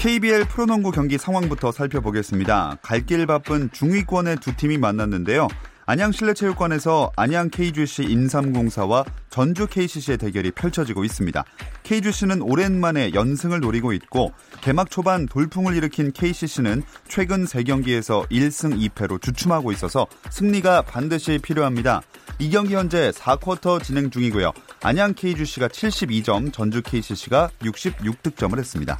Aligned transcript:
KBL 0.00 0.46
프로농구 0.46 0.92
경기 0.92 1.18
상황부터 1.18 1.72
살펴보겠습니다. 1.72 2.78
갈 2.80 3.04
길 3.04 3.26
바쁜 3.26 3.70
중위권의 3.70 4.38
두 4.40 4.56
팀이 4.56 4.78
만났는데요. 4.78 5.46
안양 5.84 6.12
실내체육관에서 6.12 7.12
안양 7.16 7.50
KGC 7.50 8.04
인삼공사와 8.04 9.04
전주 9.28 9.66
KCC의 9.66 10.16
대결이 10.16 10.52
펼쳐지고 10.52 11.04
있습니다. 11.04 11.44
KGC는 11.82 12.40
오랜만에 12.40 13.12
연승을 13.12 13.60
노리고 13.60 13.92
있고 13.92 14.32
개막 14.62 14.90
초반 14.90 15.26
돌풍을 15.26 15.76
일으킨 15.76 16.12
KCC는 16.12 16.82
최근 17.06 17.44
3경기에서 17.44 18.26
1승 18.30 18.80
2패로 18.88 19.20
주춤하고 19.20 19.70
있어서 19.72 20.06
승리가 20.30 20.80
반드시 20.82 21.38
필요합니다. 21.42 22.00
이 22.38 22.48
경기 22.48 22.74
현재 22.74 23.10
4쿼터 23.10 23.82
진행 23.82 24.08
중이고요. 24.08 24.52
안양 24.82 25.12
KGC가 25.12 25.68
72점, 25.68 26.54
전주 26.54 26.80
KCC가 26.80 27.50
66득점을 27.60 28.58
했습니다. 28.58 28.98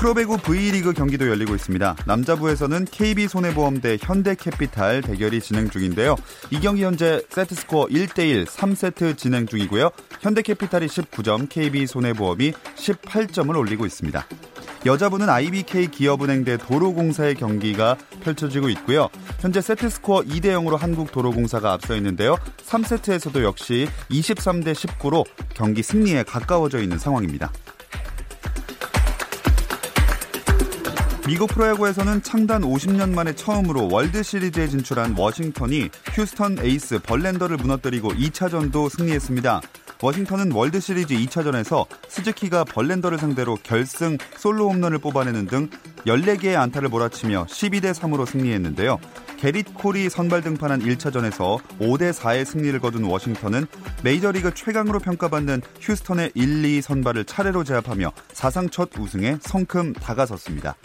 프로배구 0.00 0.38
V리그 0.38 0.94
경기도 0.94 1.28
열리고 1.28 1.54
있습니다. 1.54 1.94
남자부에서는 2.06 2.86
KB손해보험 2.86 3.82
대 3.82 3.98
현대캐피탈 4.00 5.02
대결이 5.02 5.42
진행 5.42 5.68
중인데요. 5.68 6.16
이 6.50 6.58
경기 6.58 6.84
현재 6.84 7.20
세트스코어 7.28 7.88
1대1 7.88 8.46
3세트 8.46 9.18
진행 9.18 9.44
중이고요. 9.44 9.90
현대캐피탈이 10.22 10.86
19점, 10.86 11.50
KB손해보험이 11.50 12.52
18점을 12.76 13.54
올리고 13.54 13.84
있습니다. 13.84 14.26
여자부는 14.86 15.28
IBK 15.28 15.88
기업은행 15.88 16.44
대 16.44 16.56
도로공사의 16.56 17.34
경기가 17.34 17.98
펼쳐지고 18.22 18.70
있고요. 18.70 19.10
현재 19.40 19.60
세트스코어 19.60 20.22
2대 20.22 20.46
0으로 20.46 20.78
한국도로공사가 20.78 21.74
앞서 21.74 21.94
있는데요. 21.96 22.38
3세트에서도 22.64 23.42
역시 23.42 23.86
23대 24.08 24.72
19로 24.72 25.26
경기 25.52 25.82
승리에 25.82 26.22
가까워져 26.22 26.80
있는 26.80 26.96
상황입니다. 26.96 27.52
미국 31.30 31.48
프로야구에서는 31.50 32.24
창단 32.24 32.62
50년 32.62 33.14
만에 33.14 33.32
처음으로 33.32 33.86
월드 33.88 34.20
시리즈에 34.20 34.66
진출한 34.66 35.14
워싱턴이 35.16 35.88
휴스턴 36.12 36.58
에이스 36.58 36.98
벌렌더를 36.98 37.56
무너뜨리고 37.56 38.10
2차전도 38.14 38.90
승리했습니다. 38.90 39.60
워싱턴은 40.02 40.52
월드 40.52 40.80
시리즈 40.80 41.14
2차전에서 41.14 41.86
스즈키가 42.08 42.64
벌렌더를 42.64 43.18
상대로 43.18 43.56
결승 43.62 44.16
솔로 44.36 44.70
홈런을 44.70 44.98
뽑아내는 44.98 45.46
등 45.46 45.68
14개의 46.06 46.56
안타를 46.56 46.88
몰아치며 46.88 47.46
12대 47.46 47.92
3으로 47.92 48.26
승리했는데요. 48.26 48.98
게릿 49.36 49.74
콜이 49.74 50.08
선발 50.08 50.42
등판한 50.42 50.80
1차전에서 50.80 51.58
5대 51.78 52.12
4의 52.12 52.44
승리를 52.44 52.78
거둔 52.80 53.04
워싱턴은 53.04 53.66
메이저리그 54.02 54.54
최강으로 54.54 54.98
평가받는 55.00 55.62
휴스턴의 55.80 56.32
1, 56.34 56.64
2 56.64 56.82
선발을 56.82 57.24
차례로 57.24 57.64
제압하며 57.64 58.12
사상 58.32 58.68
첫 58.70 58.90
우승에 58.98 59.38
성큼 59.40 59.92
다가섰습니다. 59.94 60.76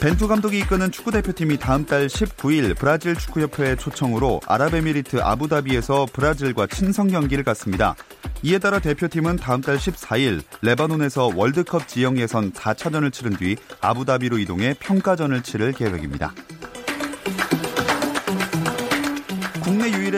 벤투 0.00 0.28
감독이 0.28 0.60
이끄는 0.60 0.92
축구 0.92 1.10
대표팀이 1.10 1.58
다음 1.58 1.84
달 1.84 2.06
19일 2.06 2.78
브라질 2.78 3.16
축구협회의 3.16 3.76
초청으로 3.76 4.40
아랍에미리트 4.46 5.20
아부다비에서 5.20 6.06
브라질과 6.12 6.68
친선 6.68 7.08
경기를 7.08 7.42
갖습니다. 7.42 7.96
이에 8.44 8.60
따라 8.60 8.78
대표팀은 8.78 9.36
다음 9.36 9.60
달 9.60 9.76
14일 9.76 10.42
레바논에서 10.62 11.32
월드컵 11.34 11.88
지형 11.88 12.16
예선 12.18 12.52
4차전을 12.52 13.12
치른 13.12 13.36
뒤 13.36 13.56
아부다비로 13.80 14.38
이동해 14.38 14.76
평가전을 14.78 15.42
치를 15.42 15.72
계획입니다. 15.72 16.32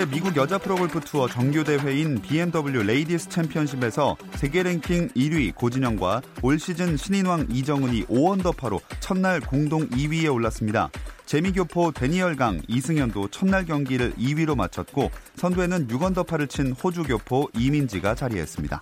유일의 0.01 0.09
미국 0.09 0.37
여자 0.37 0.57
프로골프 0.57 1.01
투어 1.01 1.29
정규 1.29 1.63
대회인 1.63 2.21
BMW 2.23 2.83
레이디스 2.83 3.29
챔피언십에서 3.29 4.17
세계 4.37 4.63
랭킹 4.63 5.09
1위 5.09 5.55
고진영과 5.55 6.23
올 6.43 6.59
시즌 6.59 6.97
신인왕 6.97 7.49
이정은이 7.51 8.07
5언더파로 8.07 8.81
첫날 9.01 9.41
공동 9.41 9.89
2위에 9.89 10.33
올랐습니다. 10.33 10.91
재미교포 11.27 11.93
대니엘 11.93 12.37
강 12.37 12.63
이승현도 12.67 13.29
첫날 13.29 13.67
경기를 13.67 14.13
2위로 14.15 14.57
마쳤고 14.57 15.11
선두에는 15.37 15.89
6언더파를 15.89 16.49
친 16.49 16.73
호주 16.73 17.05
교포 17.05 17.49
이민지가 17.55 18.15
자리했습니다. 18.15 18.81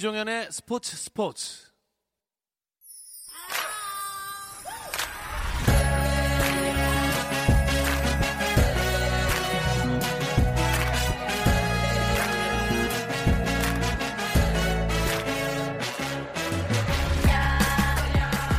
김종현의 0.00 0.48
스포츠 0.50 0.96
스포츠. 0.96 1.64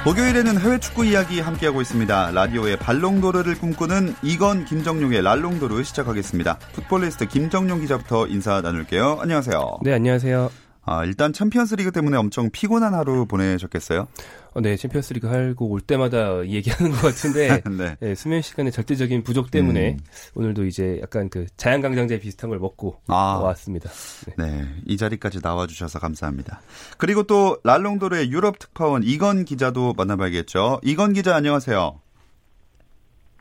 목요일에는 0.06 0.60
해외 0.60 0.78
축구 0.78 1.06
이야기 1.06 1.40
함께하고 1.40 1.82
있습니다. 1.82 2.32
라디오의 2.32 2.78
발롱도르를 2.78 3.58
꿈꾸는 3.58 4.14
이건 4.22 4.66
김정용의 4.66 5.24
랄롱도르 5.24 5.82
시작하겠습니다. 5.82 6.60
풋볼리스트 6.74 7.28
김정용 7.28 7.80
기자부터 7.80 8.28
인사 8.28 8.62
나눌게요. 8.62 9.18
안녕하세요. 9.22 9.80
네, 9.82 9.94
안녕하세요. 9.94 10.61
아, 10.84 11.06
일단 11.06 11.32
챔피언스 11.32 11.76
리그 11.76 11.92
때문에 11.92 12.18
엄청 12.18 12.50
피곤한 12.50 12.96
하루 12.96 13.26
보내셨겠어요? 13.28 14.08
어, 14.54 14.62
네, 14.62 14.76
챔피언스 14.76 15.14
리그 15.14 15.28
하고 15.28 15.70
올 15.70 15.80
때마다 15.80 16.46
얘기하는 16.46 16.92
것 16.92 17.02
같은데, 17.02 17.62
네. 17.78 17.96
네, 18.00 18.16
수면 18.16 18.42
시간의 18.42 18.72
절대적인 18.72 19.24
부족 19.24 19.52
때문에, 19.52 19.92
음. 19.92 20.00
오늘도 20.36 20.66
이제 20.66 21.00
약간 21.02 21.30
그 21.30 21.46
자양강장제 21.56 22.20
비슷한 22.20 22.50
걸 22.50 22.58
먹고 22.60 23.00
아, 23.08 23.40
왔습니다. 23.44 23.90
네. 24.38 24.46
네. 24.46 24.68
이 24.86 24.98
자리까지 24.98 25.40
나와주셔서 25.44 26.00
감사합니다. 26.00 26.62
그리고 26.98 27.24
또, 27.24 27.58
발롱도르의 27.64 28.32
유럽 28.32 28.58
특파원 28.58 29.04
이건 29.04 29.46
기자도 29.46 29.94
만나봐야겠죠. 29.96 30.82
이건 30.84 31.14
기자 31.14 31.36
안녕하세요. 31.36 32.00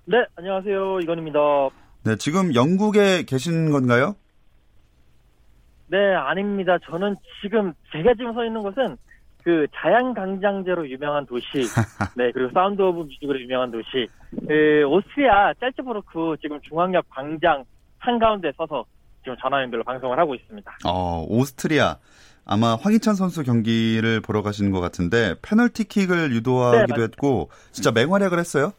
네, 0.05 0.17
안녕하세요. 0.37 1.00
이건입니다. 1.00 1.38
네, 2.03 2.17
지금 2.17 2.55
영국에 2.55 3.25
계신 3.25 3.70
건가요? 3.70 4.14
네, 5.90 6.14
아닙니다. 6.14 6.78
저는 6.88 7.16
지금 7.42 7.72
제가 7.90 8.14
지금 8.14 8.32
서 8.32 8.44
있는 8.44 8.62
곳은 8.62 8.96
그 9.42 9.66
자양강장제로 9.75 10.88
유명한 10.88 11.26
도시, 11.26 11.46
네 12.16 12.31
그리고 12.32 12.50
사운드 12.52 12.81
오브 12.81 13.00
뮤직으로 13.00 13.40
유명한 13.40 13.72
도시, 13.72 14.06
그 14.46 14.84
오스트리아 14.87 15.52
짤츠부르크 15.54 16.37
지금 16.40 16.60
중앙역 16.60 17.06
광장 17.08 17.64
한 17.98 18.19
가운데 18.20 18.52
서서 18.56 18.84
지금 19.25 19.37
전화 19.40 19.62
연결로 19.62 19.82
방송을 19.82 20.19
하고 20.19 20.34
있습니다. 20.34 20.78
어, 20.87 21.26
오스트리아. 21.28 21.96
아마 22.46 22.75
황희찬 22.76 23.14
선수 23.14 23.42
경기를 23.42 24.20
보러 24.20 24.42
가시는 24.42 24.70
것 24.70 24.81
같은데 24.81 25.34
페널티킥을 25.42 26.32
유도하기도 26.32 26.96
네, 26.96 27.02
했고 27.02 27.50
진짜 27.72 27.90
맹활약을 27.90 28.38
했어요. 28.38 28.72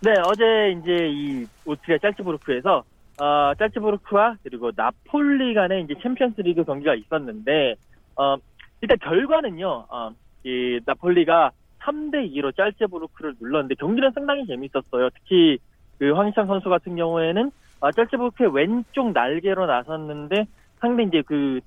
네, 0.00 0.12
어제 0.26 0.42
이제 0.78 1.08
이 1.10 1.46
오스트리아 1.64 1.98
짤츠부르크에서 1.98 2.84
어, 3.22 3.54
짤츠부르크와 3.56 4.38
그리고 4.42 4.72
나폴리 4.74 5.54
간의 5.54 5.84
이제 5.84 5.94
챔피언스 6.02 6.40
리그 6.40 6.64
경기가 6.64 6.96
있었는데, 6.96 7.76
어, 8.16 8.36
일단 8.80 8.98
결과는요, 8.98 9.86
어, 9.88 10.10
이 10.42 10.80
나폴리가 10.84 11.52
3대 11.78 12.34
2로 12.34 12.56
짤츠부르크를 12.56 13.34
눌렀는데 13.40 13.76
경기는 13.76 14.10
상당히 14.10 14.44
재밌었어요. 14.46 15.10
특히 15.10 15.58
그 15.98 16.10
황희찬 16.10 16.48
선수 16.48 16.68
같은 16.68 16.96
경우에는 16.96 17.52
아, 17.80 17.92
짤츠부르크의 17.92 18.54
왼쪽 18.54 19.12
날개로 19.12 19.66
나섰는데 19.66 20.46
상대 20.80 21.04
이제 21.04 21.22
그 21.24 21.60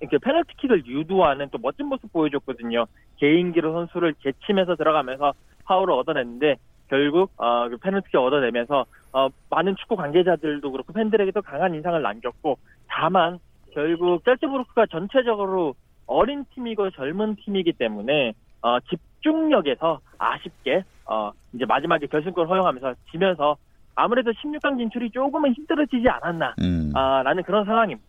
이렇게 0.00 0.18
페널티킥을 0.18 0.86
유도하는 0.86 1.48
또 1.52 1.58
멋진 1.58 1.86
모습 1.86 2.12
보여줬거든요. 2.12 2.86
개인기로 3.18 3.72
선수를 3.72 4.14
제치면서 4.20 4.74
들어가면서 4.74 5.32
파울을 5.64 5.94
얻어냈는데 5.94 6.56
결국 6.88 7.30
어, 7.36 7.68
그 7.68 7.76
페널티킥 7.76 8.16
얻어내면서 8.16 8.84
어, 9.12 9.28
많은 9.50 9.76
축구 9.76 9.96
관계자들도 9.96 10.70
그렇고 10.70 10.92
팬들에게도 10.92 11.42
강한 11.42 11.74
인상을 11.74 12.00
남겼고 12.00 12.58
다만 12.88 13.38
결국 13.72 14.24
짤츠부르크가 14.24 14.86
전체적으로 14.86 15.74
어린 16.06 16.44
팀이고 16.54 16.90
젊은 16.90 17.36
팀이기 17.36 17.72
때문에 17.74 18.32
어, 18.62 18.78
집중력에서 18.80 20.00
아쉽게 20.18 20.84
어, 21.06 21.32
이제 21.52 21.64
마지막에 21.64 22.06
결승골 22.06 22.48
허용하면서 22.48 22.94
지면서 23.10 23.56
아무래도 23.94 24.30
16강 24.30 24.78
진출이 24.78 25.10
조금은 25.10 25.54
힘들어지지 25.54 26.08
않았나 26.08 26.54
음. 26.60 26.92
아, 26.94 27.22
라는 27.22 27.42
그런 27.42 27.64
상황입니다. 27.64 28.08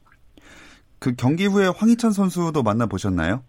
그 0.99 1.15
경기 1.15 1.45
후에 1.45 1.67
황희찬 1.67 2.11
선수도 2.11 2.61
만나 2.61 2.85
보셨나요? 2.85 3.41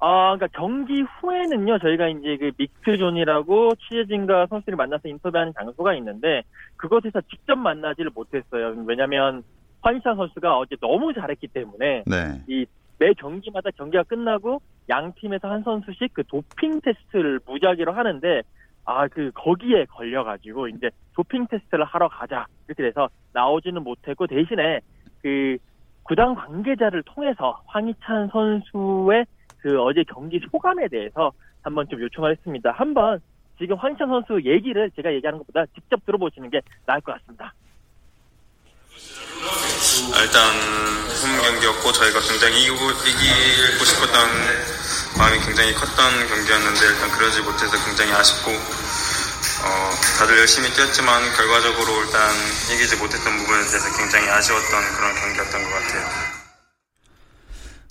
아, 0.00 0.36
그러니까 0.36 0.46
경기 0.58 1.02
후에는요, 1.02 1.78
저희가 1.78 2.08
이제 2.08 2.36
그 2.36 2.52
믹스존이라고 2.56 3.74
취재진과 3.74 4.46
선수들이 4.46 4.76
만나서 4.76 5.08
인터뷰하는 5.08 5.52
장소가 5.58 5.94
있는데, 5.96 6.42
그곳에서 6.76 7.20
직접 7.22 7.56
만나지를 7.56 8.12
못했어요. 8.14 8.74
왜냐면, 8.86 9.42
황희찬 9.80 10.16
선수가 10.16 10.58
어제 10.58 10.76
너무 10.80 11.12
잘했기 11.12 11.48
때문에, 11.48 12.04
네. 12.06 12.42
이매 12.46 13.12
경기마다 13.14 13.70
경기가 13.76 14.04
끝나고, 14.04 14.60
양 14.88 15.12
팀에서 15.14 15.50
한 15.50 15.62
선수씩 15.64 16.14
그 16.14 16.22
도핑 16.24 16.80
테스트를 16.80 17.40
무작위로 17.44 17.92
하는데, 17.92 18.42
아, 18.84 19.08
그, 19.08 19.32
거기에 19.34 19.86
걸려가지고, 19.86 20.68
이제 20.68 20.90
도핑 21.14 21.48
테스트를 21.48 21.84
하러 21.84 22.06
가자. 22.08 22.46
이렇게 22.68 22.84
돼서 22.84 23.08
나오지는 23.32 23.82
못했고, 23.82 24.28
대신에 24.28 24.78
그, 25.22 25.56
구단 26.04 26.36
관계자를 26.36 27.02
통해서 27.02 27.60
황희찬 27.66 28.28
선수의 28.28 29.26
그 29.60 29.80
어제 29.82 30.04
경기 30.04 30.40
소감에 30.50 30.88
대해서 30.88 31.32
한번 31.62 31.88
좀 31.88 32.00
요청을 32.00 32.32
했습니다. 32.32 32.72
한번 32.72 33.20
지금 33.58 33.76
황희찬 33.76 34.08
선수 34.08 34.40
얘기를 34.44 34.90
제가 34.94 35.12
얘기하는 35.12 35.38
것보다 35.38 35.66
직접 35.74 36.04
들어보시는 36.06 36.50
게 36.50 36.60
나을 36.86 37.00
것 37.00 37.12
같습니다. 37.18 37.52
일단 40.18 40.42
홈 41.18 41.42
경기였고 41.42 41.92
저희가 41.92 42.20
굉장히 42.20 42.62
이기고, 42.62 42.90
이기고 42.90 43.84
싶었던 43.84 44.14
마음이 45.18 45.38
굉장히 45.44 45.72
컸던 45.74 46.28
경기였는데 46.28 46.80
일단 46.86 47.10
그러지 47.10 47.42
못해서 47.42 47.74
굉장히 47.84 48.12
아쉽고 48.12 48.50
어, 48.50 49.90
다들 50.18 50.38
열심히 50.38 50.70
뛰었지만 50.70 51.32
결과적으로 51.34 52.02
일단 52.04 52.30
이기지 52.72 52.96
못했던 52.96 53.36
부분에 53.38 53.58
대해서 53.66 53.98
굉장히 53.98 54.28
아쉬웠던 54.28 54.94
그런 54.94 55.14
경기였던 55.14 55.62
것 55.62 55.70
같아요. 55.70 56.37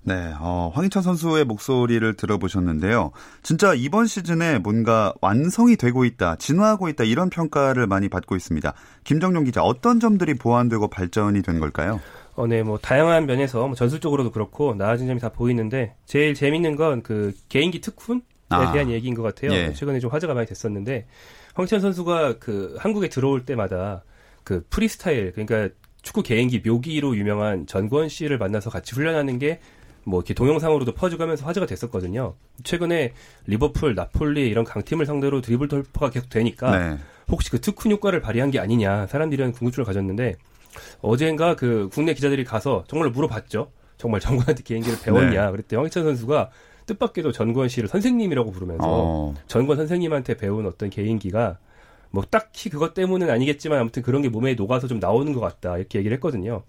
네, 0.07 0.33
어, 0.39 0.71
황희찬 0.74 1.04
선수의 1.04 1.44
목소리를 1.44 2.13
들어보셨는데요. 2.13 3.12
진짜 3.44 3.74
이번 3.74 4.07
시즌에 4.07 4.57
뭔가 4.57 5.13
완성이 5.19 5.75
되고 5.75 6.06
있다, 6.06 6.38
진화하고 6.38 6.88
있다 6.88 7.04
이런 7.04 7.30
평가를 7.30 7.88
많이 7.88 8.07
받고 8.07 8.38
있습니다. 8.38 8.74
김정용 9.04 9.44
기자, 9.44 9.63
어떤 9.63 10.00
점들이 10.00 10.36
보완되고 10.36 10.88
발전이 10.88 11.42
된 11.42 11.59
걸까요? 11.59 12.00
어, 12.36 12.48
네, 12.48 12.63
뭐 12.63 12.77
다양한 12.77 13.25
면에서 13.25 13.68
뭐 13.68 13.75
전술적으로도 13.75 14.31
그렇고 14.31 14.75
나아진 14.75 15.07
점이 15.07 15.19
다 15.19 15.27
보이는데 15.27 15.95
제일 16.06 16.33
재밌는 16.36 16.77
건 16.77 17.01
그 17.03 17.33
개인기 17.50 17.81
특훈에 17.81 18.21
아, 18.48 18.71
대한 18.71 18.89
얘기인 18.89 19.13
것 19.13 19.24
같아요. 19.24 19.51
예. 19.51 19.74
최근에 19.74 20.00
좀 20.00 20.10
화제가 20.10 20.33
많이 20.33 20.48
됐었는데 20.48 21.06
황희찬 21.56 21.81
선수가 21.81 22.39
그 22.39 22.75
한국에 22.80 23.10
들어올 23.10 23.44
때마다 23.44 24.03
그 24.45 24.65
프리스타일 24.69 25.33
그러니까 25.33 25.74
축구 26.01 26.24
개인기 26.24 26.62
묘기로 26.65 27.18
유명한 27.18 27.65
전권 27.68 28.07
씨를 28.07 28.38
만나서 28.38 28.69
같이 28.69 28.95
훈련하는 28.95 29.38
게 29.39 29.60
뭐 30.07 30.21
이렇게 30.21 30.33
동영상으로도 30.33 30.94
퍼져가면서 30.94 31.45
화제가 31.45 31.65
됐었거든요. 31.65 32.33
최근에 32.63 33.12
리버풀, 33.45 33.94
나폴리 33.94 34.48
이런 34.48 34.63
강팀을 34.63 35.06
상대로 35.06 35.42
드리블 35.42 35.68
돌파가 35.68 36.09
계속 36.09 36.30
되니까 36.30 36.77
네. 36.77 36.98
혹시 37.30 37.51
그 37.51 37.59
특훈 37.59 37.92
효과를 37.92 38.21
발휘한 38.21 38.50
게 38.50 38.59
아니냐 38.59 39.07
사람들이 39.07 39.44
궁금증을 39.51 39.86
가졌는데 39.86 40.38
어젠가 41.01 41.57
그 41.57 41.89
국내 41.92 42.13
기자들이 42.13 42.45
가서 42.45 42.86
정말 42.88 43.09
물어봤죠. 43.09 43.69
정말 43.98 44.21
전권한테 44.21 44.63
개인기를 44.63 45.00
배웠냐. 45.04 45.45
네. 45.48 45.51
그랬더니 45.51 45.77
황희찬 45.77 46.04
선수가 46.04 46.51
뜻밖에도 46.86 47.33
전권 47.33 47.68
씨를 47.68 47.89
선생님이라고 47.89 48.51
부르면서 48.51 48.86
어. 48.88 49.33
전권 49.48 49.75
선생님한테 49.75 50.38
배운 50.38 50.65
어떤 50.65 50.89
개인기가 50.89 51.57
뭐 52.12 52.24
딱히 52.24 52.69
그것 52.69 52.94
때문은 52.94 53.30
아니겠지만 53.30 53.80
아무튼 53.80 54.03
그런 54.03 54.21
게 54.21 54.30
몸에 54.30 54.53
녹아서 54.53 54.88
좀 54.88 55.00
나오는 55.00 55.33
것 55.33 55.42
같다 55.42 55.77
이렇게 55.77 56.00
얘기를 56.00 56.15
했거든요. 56.15 56.63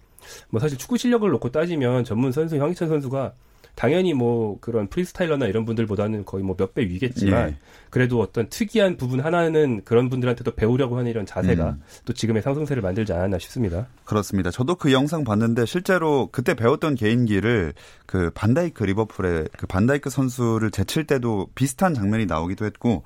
뭐 0.49 0.59
사실 0.59 0.77
축구 0.77 0.97
실력을 0.97 1.29
놓고 1.29 1.51
따지면 1.51 2.03
전문 2.03 2.31
선수 2.31 2.59
황희찬 2.59 2.87
선수가 2.89 3.33
당연히 3.75 4.13
뭐 4.13 4.57
그런 4.59 4.87
프리스타일러나 4.87 5.45
이런 5.45 5.63
분들보다는 5.63 6.25
거의 6.25 6.43
뭐 6.43 6.55
몇 6.57 6.73
배 6.73 6.81
위겠지만 6.83 7.49
예. 7.51 7.57
그래도 7.89 8.19
어떤 8.19 8.49
특이한 8.49 8.97
부분 8.97 9.21
하나는 9.21 9.81
그런 9.85 10.09
분들한테도 10.09 10.51
배우려고 10.55 10.97
하는 10.97 11.09
이런 11.09 11.25
자세가 11.25 11.69
음. 11.69 11.81
또 12.03 12.11
지금의 12.11 12.41
상승세를 12.41 12.81
만들지 12.81 13.13
않았나 13.13 13.39
싶습니다. 13.39 13.87
그렇습니다. 14.03 14.51
저도 14.51 14.75
그 14.75 14.91
영상 14.91 15.23
봤는데 15.23 15.65
실제로 15.65 16.27
그때 16.31 16.55
배웠던 16.55 16.95
개인기를 16.95 17.73
그 18.05 18.31
반다이크 18.31 18.83
리버풀의 18.83 19.47
그 19.57 19.65
반다이크 19.65 20.09
선수를 20.09 20.71
제칠 20.71 21.05
때도 21.05 21.47
비슷한 21.55 21.93
장면이 21.93 22.25
나오기도 22.25 22.65
했고 22.65 23.03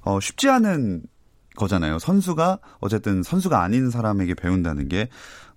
어 0.00 0.20
쉽지 0.20 0.48
않은 0.48 1.02
거잖아요. 1.56 1.98
선수가 1.98 2.58
어쨌든 2.80 3.22
선수가 3.22 3.62
아닌 3.62 3.90
사람에게 3.90 4.34
배운다는 4.34 4.88
게 4.88 5.08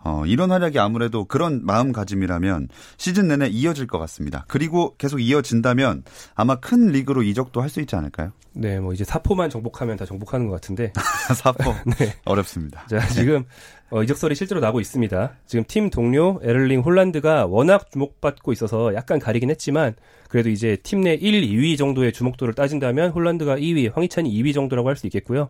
어, 0.08 0.26
이런 0.26 0.52
활약이 0.52 0.80
아무래도 0.80 1.26
그런 1.26 1.66
마음가짐이라면 1.66 2.70
시즌 2.96 3.28
내내 3.28 3.48
이어질 3.50 3.88
것 3.88 4.00
같습니다. 4.00 4.46
그리고 4.48 4.96
계속 4.98 5.20
이어진다면 5.20 6.04
아마 6.36 6.56
큰 6.56 6.88
리그로 6.88 7.24
이적도 7.24 7.62
할 7.62 7.68
수 7.68 7.82
있지 7.82 7.98
않을까요? 7.98 8.32
네, 8.60 8.80
뭐 8.80 8.92
이제 8.94 9.04
사포만 9.04 9.50
정복하면 9.50 9.98
다 9.98 10.06
정복하는 10.06 10.48
것 10.48 10.54
같은데. 10.54 10.92
사포. 11.36 11.74
네. 12.00 12.14
어렵습니다. 12.26 12.86
자, 12.88 13.00
지금 13.10 13.46
어, 13.90 14.04
이적설이 14.04 14.36
실제로 14.36 14.60
나고 14.60 14.82
있습니다. 14.82 15.34
지금 15.46 15.64
팀 15.68 15.90
동료 15.90 16.40
엘링 16.44 16.82
홀란드가 16.82 17.46
워낙 17.46 17.90
주목받고 17.92 18.52
있어서 18.52 18.94
약간 18.96 19.20
가리긴 19.20 19.50
했지만 19.50 19.96
그래도 20.28 20.50
이제 20.50 20.76
팀 20.84 21.02
내 21.02 21.14
1, 21.14 21.42
2위 21.44 21.78
정도의 21.78 22.12
주목도를 22.12 22.54
따진다면 22.54 23.12
홀란드가 23.12 23.58
1위, 23.58 23.94
황희찬이 23.94 24.30
2위 24.30 24.54
정도라고 24.54 24.90
할 24.90 24.98
수 24.98 25.06
있겠고요. 25.08 25.50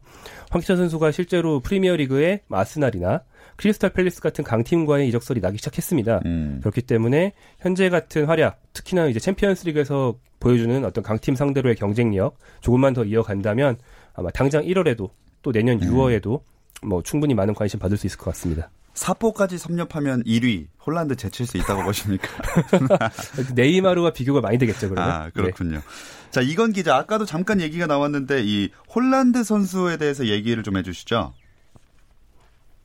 황희찬 0.51 0.75
선수가 0.77 1.11
실제로 1.11 1.61
프리미어리그의 1.61 2.41
아스날이나 2.51 3.23
크리스탈 3.55 3.89
팰리스 3.91 4.21
같은 4.21 4.43
강팀과의 4.43 5.07
이적설이 5.07 5.39
나기 5.41 5.57
시작했습니다. 5.57 6.21
음. 6.25 6.59
그렇기 6.61 6.81
때문에 6.83 7.31
현재 7.59 7.89
같은 7.89 8.25
활약, 8.25 8.59
특히나 8.73 9.07
이제 9.07 9.19
챔피언스리그에서 9.19 10.15
보여주는 10.39 10.83
어떤 10.85 11.03
강팀 11.03 11.35
상대로의 11.35 11.75
경쟁력 11.75 12.37
조금만 12.61 12.93
더 12.93 13.03
이어간다면 13.03 13.77
아마 14.13 14.29
당장 14.31 14.63
1월에도 14.63 15.09
또 15.41 15.51
내년 15.51 15.81
음. 15.81 15.87
6월에도 15.89 16.41
뭐 16.83 17.01
충분히 17.03 17.33
많은 17.33 17.53
관심 17.53 17.79
받을 17.79 17.97
수 17.97 18.07
있을 18.07 18.17
것 18.17 18.25
같습니다. 18.25 18.69
사포까지 18.93 19.57
섭렵하면 19.59 20.23
1위 20.23 20.67
홀란드 20.85 21.15
제칠 21.15 21.45
수 21.45 21.57
있다고 21.57 21.83
보십니까? 21.83 22.27
네이마르와 23.55 24.11
비교가 24.11 24.41
많이 24.41 24.57
되겠죠, 24.57 24.89
그러면. 24.89 25.11
아, 25.11 25.29
그렇군요. 25.29 25.77
네. 25.77 25.83
자, 26.31 26.41
이건 26.41 26.73
기자 26.73 26.95
아까도 26.95 27.23
잠깐 27.25 27.61
얘기가 27.61 27.85
나왔는데 27.85 28.41
이 28.43 28.69
홀란드 28.95 29.43
선수에 29.43 29.97
대해서 29.97 30.25
얘기를 30.25 30.63
좀 30.63 30.77
해 30.77 30.81
주시죠. 30.83 31.33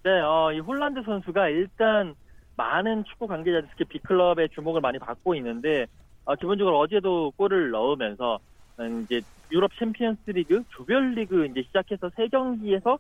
네, 0.05 0.11
어, 0.21 0.53
이 0.53 0.59
홀란드 0.59 1.03
선수가 1.05 1.49
일단 1.49 2.15
많은 2.57 3.05
축구 3.09 3.27
관계자들 3.27 3.69
특히 3.71 3.85
빅클럽의 3.87 4.51
주목을 4.55 4.81
많이 4.81 4.99
받고 4.99 5.35
있는데 5.37 5.87
어, 6.25 6.37
기본적으로 6.37 6.79
어제도 6.79 7.33
골을 7.37 7.71
넣으면서 7.71 8.39
음, 8.81 9.05
이제 9.05 9.23
유럽 9.51 9.71
챔피언스리그 9.79 10.65
조별리그 10.77 11.47
이제 11.47 11.63
시작해서 11.63 12.11
세 12.17 12.29
경기에서 12.29 12.99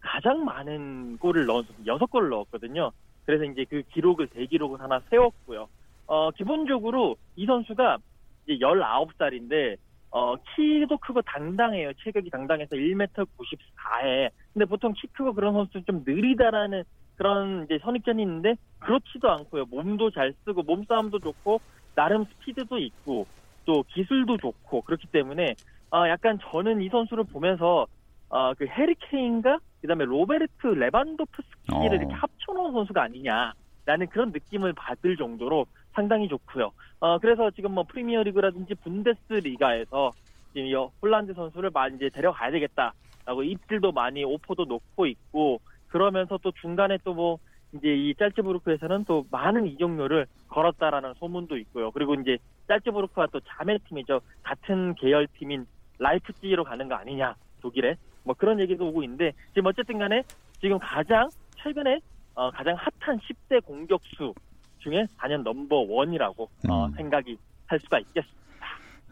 가장 0.00 0.44
많은 0.44 1.18
골을 1.18 1.46
넣어서 1.46 1.68
여섯 1.86 2.06
골을 2.06 2.30
넣었거든요. 2.30 2.92
그래서 3.24 3.44
이제 3.44 3.64
그 3.68 3.82
기록을 3.92 4.28
대기록을 4.28 4.80
하나 4.80 5.00
세웠고요. 5.10 5.68
어, 6.06 6.30
기본적으로 6.32 7.16
이 7.36 7.46
선수가 7.46 7.98
이제 8.46 8.58
19살인데 8.60 9.76
어, 10.10 10.36
키도 10.36 10.98
크고 10.98 11.22
당당해요. 11.22 11.92
체격이 12.04 12.30
당당해서 12.30 12.76
1m 12.76 13.26
94에. 13.36 14.30
근데 14.52 14.64
보통 14.66 14.92
키 14.92 15.08
크고 15.08 15.34
그런 15.34 15.54
선수 15.54 15.82
좀 15.84 16.04
느리다라는 16.06 16.84
그런 17.16 17.64
이제 17.64 17.78
선입견이 17.82 18.22
있는데 18.22 18.54
그렇지도 18.78 19.30
않고요. 19.30 19.64
몸도 19.66 20.10
잘 20.10 20.34
쓰고 20.44 20.62
몸싸움도 20.62 21.18
좋고 21.20 21.60
나름 21.94 22.24
스피드도 22.24 22.78
있고 22.78 23.26
또 23.64 23.84
기술도 23.88 24.36
좋고 24.38 24.82
그렇기 24.82 25.06
때문에 25.08 25.54
어, 25.90 26.08
약간 26.08 26.38
저는 26.50 26.82
이 26.82 26.88
선수를 26.88 27.24
보면서 27.24 27.86
어, 28.28 28.54
그 28.54 28.66
해리 28.66 29.04
케인과 29.04 29.58
그다음에 29.80 30.04
로베르트 30.04 30.66
레반도프스키를 30.66 31.92
어. 31.92 31.94
이렇게 31.94 32.12
합쳐놓은 32.12 32.72
선수가 32.72 33.02
아니냐 33.02 33.52
라는 33.86 34.06
그런 34.08 34.32
느낌을 34.32 34.72
받을 34.72 35.16
정도로 35.16 35.66
상당히 35.92 36.26
좋고요. 36.28 36.72
어, 37.00 37.18
그래서 37.18 37.50
지금 37.50 37.72
뭐 37.72 37.84
프리미어리그라든지 37.84 38.74
분데스리가에서 38.76 40.12
지금 40.52 40.66
이 40.66 40.74
홀란드 40.74 41.34
선수를 41.34 41.70
많이 41.70 41.96
이제 41.96 42.08
데려가야 42.08 42.50
되겠다라고 42.50 43.42
입질도 43.42 43.92
많이 43.92 44.24
오퍼도 44.24 44.64
놓고 44.64 45.06
있고 45.06 45.60
그러면서 45.88 46.38
또 46.42 46.50
중간에 46.52 46.98
또 47.04 47.19
뭐 47.19 47.38
이제 47.74 47.94
이 47.94 48.14
짤츠부르크에서는 48.14 49.04
또 49.04 49.26
많은 49.30 49.66
이적료를 49.66 50.26
걸었다라는 50.48 51.14
소문도 51.14 51.56
있고요. 51.58 51.90
그리고 51.90 52.14
이제 52.14 52.38
짤츠부르크와 52.68 53.28
또 53.32 53.40
자매 53.40 53.78
팀이죠. 53.88 54.20
같은 54.42 54.94
계열 54.94 55.26
팀인 55.38 55.66
라이프찌히로 55.98 56.64
가는 56.64 56.88
거 56.88 56.94
아니냐 56.94 57.34
독일에 57.60 57.96
뭐 58.22 58.34
그런 58.34 58.60
얘기도 58.60 58.88
오고 58.88 59.02
있는데 59.04 59.32
지금 59.48 59.66
어쨌든 59.66 59.98
간에 59.98 60.22
지금 60.60 60.78
가장 60.78 61.28
최근에 61.56 62.00
어, 62.34 62.50
가장 62.50 62.76
핫한 62.76 63.18
10대 63.20 63.64
공격수 63.64 64.34
중에 64.78 65.06
단연 65.18 65.42
number 65.42 65.76
one이라고 65.88 66.50
어, 66.68 66.86
음. 66.86 66.92
생각이 66.94 67.38
할 67.66 67.80
수가 67.80 67.98
있겠습니다. 68.00 68.34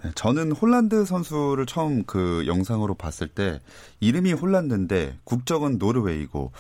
네, 0.03 0.11
저는 0.15 0.53
홀란드 0.53 1.05
선수를 1.05 1.67
처음 1.67 2.05
그 2.05 2.45
영상으로 2.47 2.95
봤을 2.95 3.29
때 3.29 3.61
이름이 4.01 4.33
홀란드인데 4.33 5.19
국적은 5.25 5.79
노르웨이고 5.79 6.51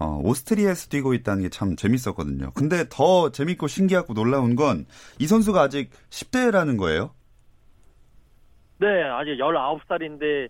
어, 0.00 0.18
오스트리아에서 0.24 0.88
뛰고 0.88 1.14
있다는 1.14 1.42
게 1.44 1.48
참 1.50 1.76
재밌었거든요. 1.76 2.52
근데 2.54 2.84
더 2.90 3.30
재밌고 3.30 3.66
신기하고 3.68 4.14
놀라운 4.14 4.56
건 4.56 4.86
이 5.18 5.26
선수가 5.26 5.60
아직 5.60 5.90
10대라는 6.10 6.78
거예요? 6.78 7.10
네, 8.78 8.86
아직 9.04 9.36
19살인데 9.36 10.48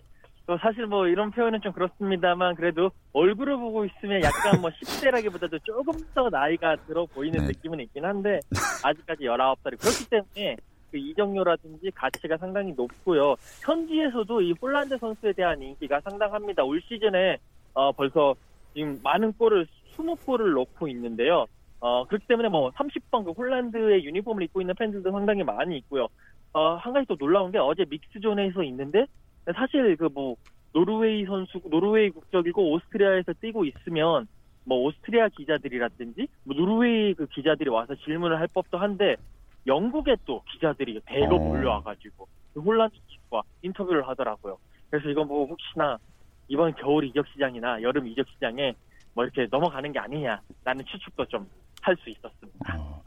사실 0.61 0.85
뭐 0.85 1.07
이런 1.07 1.31
표현은 1.31 1.61
좀 1.61 1.71
그렇습니다만 1.71 2.55
그래도 2.55 2.91
얼굴을 3.13 3.55
보고 3.57 3.85
있으면 3.85 4.21
약간 4.23 4.59
뭐 4.61 4.69
10대라기보다도 4.69 5.63
조금 5.63 5.93
더 6.13 6.29
나이가 6.29 6.75
들어 6.87 7.05
보이는 7.05 7.39
네. 7.39 7.47
느낌은 7.47 7.79
있긴 7.81 8.03
한데 8.05 8.39
아직까지 8.83 9.23
19살이 9.23 9.79
그렇기 9.79 10.09
때문에 10.09 10.57
그 10.91 10.97
이정료라든지 10.97 11.91
가치가 11.95 12.35
상당히 12.37 12.73
높고요. 12.73 13.35
현지에서도 13.63 14.41
이 14.41 14.53
홀란드 14.61 14.97
선수에 14.97 15.31
대한 15.33 15.61
인기가 15.61 16.01
상당합니다. 16.01 16.63
올 16.63 16.81
시즌에 16.81 17.37
어 17.73 17.91
벌써 17.93 18.35
지금 18.73 18.99
많은 19.03 19.33
골을 19.33 19.67
20골을 19.97 20.53
넣고 20.55 20.87
있는데요. 20.89 21.45
어 21.79 22.05
그렇기 22.05 22.27
때문에 22.27 22.49
뭐 22.49 22.69
30번 22.71 23.25
그 23.25 23.31
홀란드의 23.31 24.05
유니폼을 24.05 24.43
입고 24.43 24.61
있는 24.61 24.75
팬들도 24.75 25.11
상당히 25.11 25.43
많이 25.43 25.77
있고요. 25.79 26.07
어 26.53 26.75
한 26.77 26.93
가지 26.93 27.07
또 27.07 27.15
놀라운 27.15 27.51
게 27.51 27.57
어제 27.57 27.85
mixed 27.89 28.17
zone에서 28.17 28.63
있는데 28.63 29.05
사실 29.55 29.95
그 29.97 30.09
뭐 30.13 30.35
노르웨이 30.73 31.25
선수 31.25 31.59
노르웨이 31.69 32.09
국적이고 32.11 32.71
오스트리아에서 32.71 33.33
뛰고 33.41 33.65
있으면 33.65 34.27
뭐 34.63 34.83
오스트리아 34.83 35.27
기자들이라든지 35.29 36.27
뭐 36.45 36.55
노르웨이 36.55 37.13
그 37.13 37.25
기자들이 37.27 37.69
와서 37.69 37.93
질문을 37.95 38.39
할 38.39 38.47
법도 38.53 38.77
한데 38.77 39.15
영국에 39.67 40.15
또 40.25 40.41
기자들이 40.53 40.99
대거 41.05 41.35
어. 41.35 41.39
몰려와가지고 41.39 42.27
그 42.53 42.59
홀란드 42.61 42.95
선수와 43.07 43.41
인터뷰를 43.63 44.07
하더라고요. 44.07 44.57
그래서 44.89 45.09
이건 45.09 45.27
뭐 45.27 45.45
혹시나 45.45 45.97
이번 46.51 46.75
겨울 46.75 47.05
이적 47.05 47.25
시장이나 47.33 47.81
여름 47.81 48.07
이적 48.07 48.25
시장에 48.33 48.75
뭐 49.13 49.23
이렇게 49.23 49.47
넘어가는 49.49 49.91
게 49.91 49.99
아니냐라는 49.99 50.85
추측도 50.85 51.25
좀 51.25 51.47
할 51.81 51.97
수 51.97 52.09
있었습니다. 52.09 52.77
어. 52.77 53.01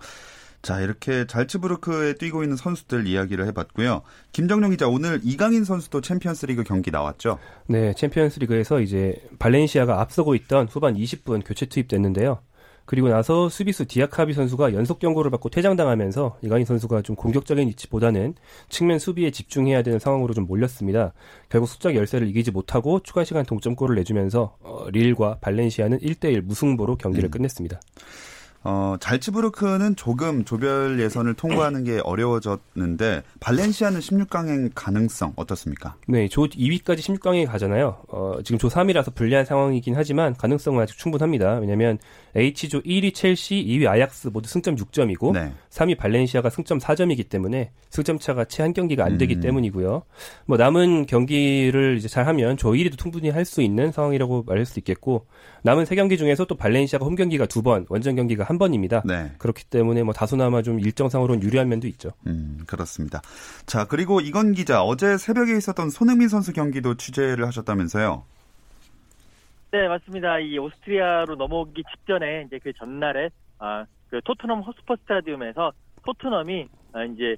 자, 0.63 0.81
이렇게 0.81 1.27
잘츠부르크에 1.27 2.15
뛰고 2.15 2.43
있는 2.43 2.57
선수들 2.57 3.07
이야기를 3.07 3.47
해봤고요. 3.49 4.03
김정용 4.33 4.71
기자, 4.71 4.89
오늘 4.89 5.21
이강인 5.23 5.65
선수도 5.65 6.01
챔피언스 6.01 6.47
리그 6.47 6.65
경기 6.65 6.91
나왔죠? 6.91 7.39
네, 7.67 7.93
챔피언스 7.93 8.41
리그에서 8.41 8.81
이제 8.81 9.15
발렌시아가 9.39 10.01
앞서고 10.01 10.35
있던 10.35 10.69
후반 10.69 10.95
20분 10.95 11.43
교체 11.47 11.67
투입됐는데요. 11.67 12.41
그리고 12.87 13.09
나서 13.09 13.49
수비수 13.49 13.87
디아카비 13.87 14.35
선수가 14.35 14.75
연속 14.75 14.99
경고를 14.99 15.31
받고 15.31 15.49
퇴장당하면서 15.49 16.39
이강인 16.43 16.67
선수가 16.67 17.03
좀 17.03 17.17
공격적인 17.17 17.69
위치보다는 17.69 18.35
측면 18.69 18.99
수비에 18.99 19.31
집중해야 19.31 19.83
되는 19.83 19.99
상황으로 19.99 20.35
좀 20.35 20.47
몰렸습니다. 20.47 21.13
결국 21.49 21.67
숙적 21.67 21.95
열세를 21.95 22.29
이기지 22.29 22.51
못하고 22.51 23.01
추가 23.01 23.25
시간 23.25 23.45
동점골을 23.45 23.97
내주면서 23.97 24.57
어, 24.61 24.89
릴과 24.91 25.39
발렌시아는 25.41 25.99
1대1 26.01 26.43
무승부로 26.43 26.97
경기를 26.97 27.29
음. 27.29 27.31
끝냈습니다. 27.31 27.81
어, 28.67 28.97
잘츠부르크는 28.99 29.95
조금 29.97 30.45
조별 30.45 30.99
예선을 30.99 31.35
통과하는 31.35 31.85
게 31.85 32.01
어려워졌는데 32.03 33.23
발렌시아는 33.41 34.01
16강행 34.01 34.71
가능성 34.75 35.35
어떻습니까? 35.37 35.97
네, 36.09 36.29
조 36.29 36.43
2위까지 36.45 36.99
16강에 36.99 37.47
가잖아요. 37.47 37.99
어, 38.09 38.39
지금 38.43 38.59
조 38.59 38.69
3위라서 38.69 39.15
불리한 39.15 39.45
상황이긴 39.45 39.95
하지만 39.97 40.35
가능성은 40.35 40.83
아직 40.83 40.99
충분합니다. 40.99 41.59
왜냐하면 41.59 41.99
H조 42.35 42.81
1위 42.83 43.15
첼시, 43.15 43.55
2위 43.69 43.87
아약스 43.87 44.29
모두 44.29 44.49
승점 44.49 44.77
6점이고 44.77 45.33
네. 45.33 45.53
3위 45.71 45.97
발렌시아가 45.97 46.51
승점 46.51 46.79
4점이기 46.79 47.29
때문에 47.29 47.71
승점 47.91 48.19
차가 48.19 48.45
채 48.45 48.65
한 48.65 48.73
경기가 48.73 49.05
안 49.05 49.19
되기 49.19 49.35
음. 49.37 49.41
때문이고요. 49.41 50.03
뭐 50.47 50.57
남은 50.57 51.05
경기를 51.05 51.97
이제 51.99 52.09
잘하면 52.09 52.57
조 52.57 52.73
1위도 52.73 52.97
충분히 52.99 53.29
할 53.29 53.45
수 53.45 53.61
있는 53.61 53.93
상황이라고 53.93 54.45
말할 54.47 54.65
수 54.65 54.79
있겠고 54.79 55.27
남은 55.65 55.87
세 55.87 55.95
경기 55.95 56.19
중에서 56.19 56.45
또 56.45 56.57
발렌시아가 56.57 57.07
홈 57.07 57.15
경기가 57.15 57.47
두 57.47 57.63
번, 57.63 57.87
원정 57.89 58.17
경기가 58.17 58.45
한 58.45 58.59
번입니다. 58.59 59.03
네. 59.07 59.33
그렇기 59.39 59.65
때문에 59.65 60.03
뭐 60.03 60.13
다소나마 60.13 60.61
좀 60.61 60.79
일정상으로는 60.79 61.43
유리한 61.43 61.71
면도 61.71 61.89
있죠. 61.89 62.11
음, 62.27 62.59
그렇습니다. 62.67 63.23
자, 63.65 63.87
그리고 63.87 64.21
이건 64.21 64.53
기자 64.53 64.83
어제 64.83 65.17
새벽에 65.17 65.57
있었던 65.57 65.89
손흥민 65.89 66.29
선수 66.29 66.53
경기도 66.53 66.99
취재를 66.99 67.47
하셨다면서요? 67.47 68.25
네, 69.71 69.89
맞습니다. 69.89 70.39
이 70.41 70.59
오스트리아로 70.59 71.35
넘어오기 71.37 71.83
직전에 71.91 72.45
이제 72.47 72.59
그 72.63 72.71
전날에 72.75 73.31
아, 73.59 73.87
그 74.11 74.21
토트넘 74.23 74.61
홋스퍼 74.61 74.97
스타디움에서 74.97 75.73
토트넘이 76.05 76.69
아, 76.93 77.05
이제 77.05 77.37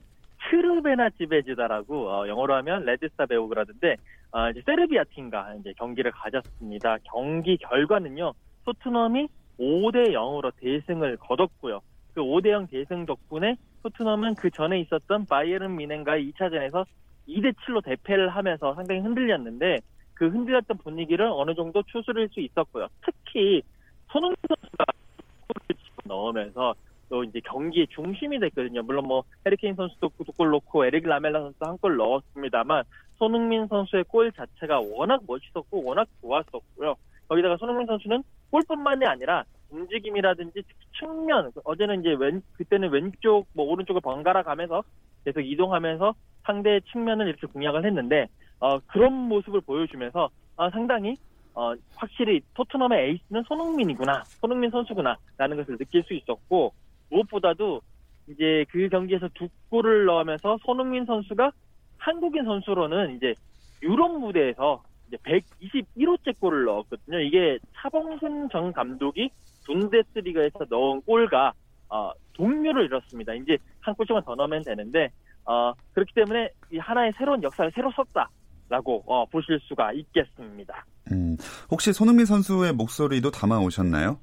츠르베나 0.51 1.11
즈베즈다라고 1.11 2.11
어, 2.11 2.29
영어로 2.29 2.55
하면 2.57 2.85
레드스타 2.85 3.27
베오그라드인데 3.27 3.97
어, 4.33 4.51
이제 4.51 4.63
세르비아 4.65 5.05
팀과 5.05 5.55
이제 5.61 5.73
경기를 5.77 6.11
가졌습니다. 6.13 6.99
경기 7.05 7.57
결과는요. 7.57 8.33
토트넘이 8.65 9.29
5대 9.59 10.13
0으로 10.13 10.53
대승을 10.57 11.17
거뒀고요. 11.19 11.81
그 12.15 12.21
5대 12.21 12.51
0 12.51 12.67
대승 12.67 13.07
덕분에 13.07 13.57
토트넘은 13.83 14.35
그 14.35 14.51
전에 14.51 14.81
있었던 14.81 15.27
바이에른 15.27 15.77
뮌헨과의 15.77 16.33
2차전에서 16.33 16.85
2대 17.29 17.55
7로 17.55 17.85
대패를 17.85 18.29
하면서 18.31 18.75
상당히 18.75 19.01
흔들렸는데 19.01 19.79
그 20.15 20.29
흔들렸던 20.29 20.79
분위기를 20.79 21.27
어느 21.27 21.55
정도 21.55 21.83
추스릴 21.83 22.29
수 22.31 22.41
있었고요. 22.41 22.89
특히 23.05 23.63
손흥민 24.11 24.37
선수가 24.49 24.85
골을 25.49 25.77
넣으면서 26.05 26.75
또 27.09 27.25
이제 27.25 27.41
경기의 27.41 27.87
중심이 27.89 28.39
됐거든요. 28.39 28.83
물론 28.83 29.07
뭐 29.07 29.23
해리케인 29.45 29.75
선수도 29.75 30.11
두골 30.25 30.51
넣고 30.51 30.85
에릭 30.87 31.07
라멜라 31.07 31.41
선수도 31.41 31.67
한골 31.67 31.97
넣었습니다만 31.97 32.85
손흥민 33.17 33.67
선수의 33.69 34.05
골 34.05 34.33
자체가 34.33 34.81
워낙 34.81 35.21
멋있었고 35.27 35.85
워낙 35.85 36.09
좋았었고요. 36.21 36.97
거기다가 37.29 37.57
손흥민 37.57 37.87
선수는 37.87 38.23
골뿐만이 38.51 39.05
아니라 39.05 39.45
움직임이라든지 39.71 40.63
측면 40.99 41.51
어제는 41.65 42.01
이제 42.01 42.15
왼 42.19 42.43
그때는 42.55 42.91
왼쪽 42.91 43.47
뭐 43.53 43.67
오른쪽을 43.67 44.01
번갈아 44.01 44.43
가면서 44.43 44.83
계속 45.25 45.41
이동하면서 45.41 46.15
상대의 46.45 46.83
측면을 46.93 47.27
이렇게 47.29 47.47
공략을 47.49 47.85
했는데 47.85 48.29
어, 48.61 48.79
그런 48.87 49.13
모습을 49.13 49.61
보여주면서 49.61 50.31
어, 50.57 50.71
상당히 50.71 51.17
어, 51.55 51.75
확실히 51.97 52.41
토트넘의 52.55 53.11
에이스는 53.11 53.43
손흥민이구나 53.45 54.23
손흥민 54.25 54.71
선수구나라는 54.71 55.57
것을 55.57 55.79
느낄 55.79 56.03
수 56.05 56.15
있었고 56.15 56.73
무엇보다도 57.11 57.81
이제 58.29 58.65
그 58.71 58.89
경기에서 58.89 59.29
두 59.35 59.49
골을 59.71 60.05
넣으면서 60.07 60.59
손흥민 60.65 61.05
선수가 61.05 61.51
한국인 61.99 62.45
선수로는 62.45 63.17
이제 63.17 63.35
유럽 63.83 64.19
무대에서 64.19 64.83
이제 65.09 65.17
121호째 65.19 66.39
골을 66.41 66.65
넣었거든요. 66.65 67.21
이게 67.21 67.59
차범근 67.77 68.49
전 68.51 68.73
감독이 68.73 69.31
분데스리가에서 69.65 70.67
넣은 70.69 71.03
골과 71.03 71.53
어, 71.89 72.11
동료를 72.33 72.87
이뤘습니다. 72.87 73.35
이제 73.35 73.57
한 73.81 73.95
골씩만 73.95 74.25
더 74.25 74.35
넣으면 74.35 74.63
되는데 74.63 75.11
어, 75.45 75.73
그렇기 75.93 76.13
때문에 76.15 76.51
이 76.73 76.79
하나의 76.79 77.13
새로운 77.17 77.43
역사를 77.43 77.71
새로 77.75 77.93
썼다라고 77.93 79.05
어, 79.07 79.27
보실 79.27 79.61
수가 79.63 79.93
있겠습니다. 79.93 80.85
음, 81.13 81.37
혹시 81.71 81.93
손흥민 81.93 82.27
선수의 82.27 82.73
목소리도 82.73 83.31
담아 83.31 83.61
오셨나요? 83.61 84.19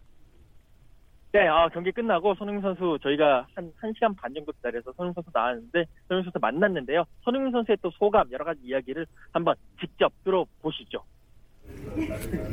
네, 1.33 1.47
어, 1.47 1.67
경기 1.73 1.91
끝나고 1.91 2.35
손흥민 2.35 2.61
선수 2.61 2.95
저희가 3.01 3.47
한 3.55 3.71
1시간 3.81 4.15
반 4.15 4.31
정도 4.35 4.51
기다려서 4.51 4.93
손흥민 4.95 5.15
선수 5.15 5.31
나왔는데 5.33 5.85
손흥민 6.07 6.25
선수 6.25 6.37
만났는데요. 6.39 7.05
손흥민 7.23 7.51
선수의 7.51 7.79
또 7.81 7.89
소감 7.89 8.31
여러 8.31 8.45
가지 8.45 8.59
이야기를 8.63 9.07
한번 9.31 9.55
직접 9.79 10.13
들어보시죠. 10.23 11.03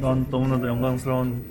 난 0.01 0.27
너무나도 0.31 0.67
영광스러운 0.67 1.45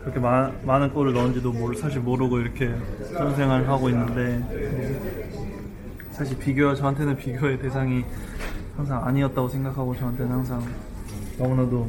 그렇게 0.00 0.18
마, 0.18 0.50
많은 0.62 0.94
골을 0.94 1.12
넣은지도 1.12 1.52
모르, 1.52 1.76
사실 1.76 2.00
모르고 2.00 2.38
이렇게 2.38 2.68
선생활을 3.12 3.68
하고 3.68 3.90
있는데 3.90 4.40
사실 6.12 6.38
비교 6.38 6.74
저한테는 6.74 7.16
비교의 7.16 7.58
대상이 7.58 8.02
항상 8.74 9.06
아니었다고 9.06 9.46
생각하고 9.46 9.94
저한테는 9.94 10.32
항상 10.32 10.62
너무나도 11.38 11.86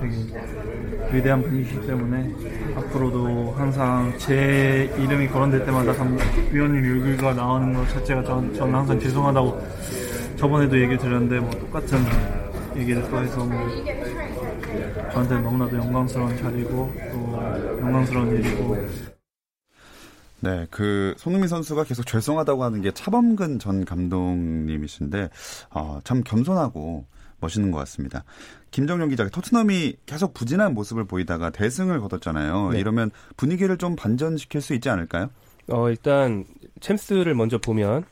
되게 0.00 1.16
위대한 1.16 1.42
분이시기 1.42 1.86
때문에 1.86 2.32
앞으로도 2.76 3.52
항상 3.52 4.12
제 4.18 4.92
이름이 4.98 5.28
거론될 5.28 5.64
때마다 5.64 5.92
위원님 6.50 7.00
여기가 7.00 7.34
나오는 7.34 7.72
것 7.72 7.88
자체가 7.90 8.24
전, 8.24 8.52
저는 8.54 8.74
항상 8.74 8.98
죄송하다고 8.98 9.60
저번에도 10.36 10.80
얘기 10.80 10.96
드렸는데 10.98 11.40
뭐 11.40 11.50
똑같은 11.50 11.98
얘기를 12.76 13.08
또 13.10 13.22
해서 13.22 13.44
뭐 13.44 13.68
저한테는 15.12 15.42
너무나도 15.42 15.76
영광스러운 15.76 16.36
자리고 16.36 16.92
또 17.12 17.80
영광스러운 17.80 18.36
일이고. 18.36 18.76
네, 20.40 20.66
그 20.70 21.14
손흥민 21.16 21.48
선수가 21.48 21.84
계속 21.84 22.06
죄송하다고 22.06 22.62
하는 22.62 22.82
게 22.82 22.90
차범근 22.92 23.58
전 23.58 23.84
감독님이신데 23.84 25.30
어, 25.70 26.00
참 26.04 26.22
겸손하고 26.22 27.06
멋있는 27.40 27.70
것 27.70 27.78
같습니다. 27.78 28.24
김정용 28.70 29.08
기자가 29.08 29.30
토트넘이 29.30 29.96
계속 30.06 30.34
부진한 30.34 30.74
모습을 30.74 31.04
보이다가 31.04 31.50
대승을 31.50 32.00
거뒀잖아요. 32.00 32.70
네. 32.72 32.80
이러면 32.80 33.10
분위기를 33.36 33.76
좀 33.78 33.96
반전시킬 33.96 34.60
수 34.60 34.74
있지 34.74 34.88
않을까요? 34.88 35.30
어, 35.68 35.88
일단 35.88 36.44
챔스를 36.80 37.34
먼저 37.34 37.58
보면 37.58 38.04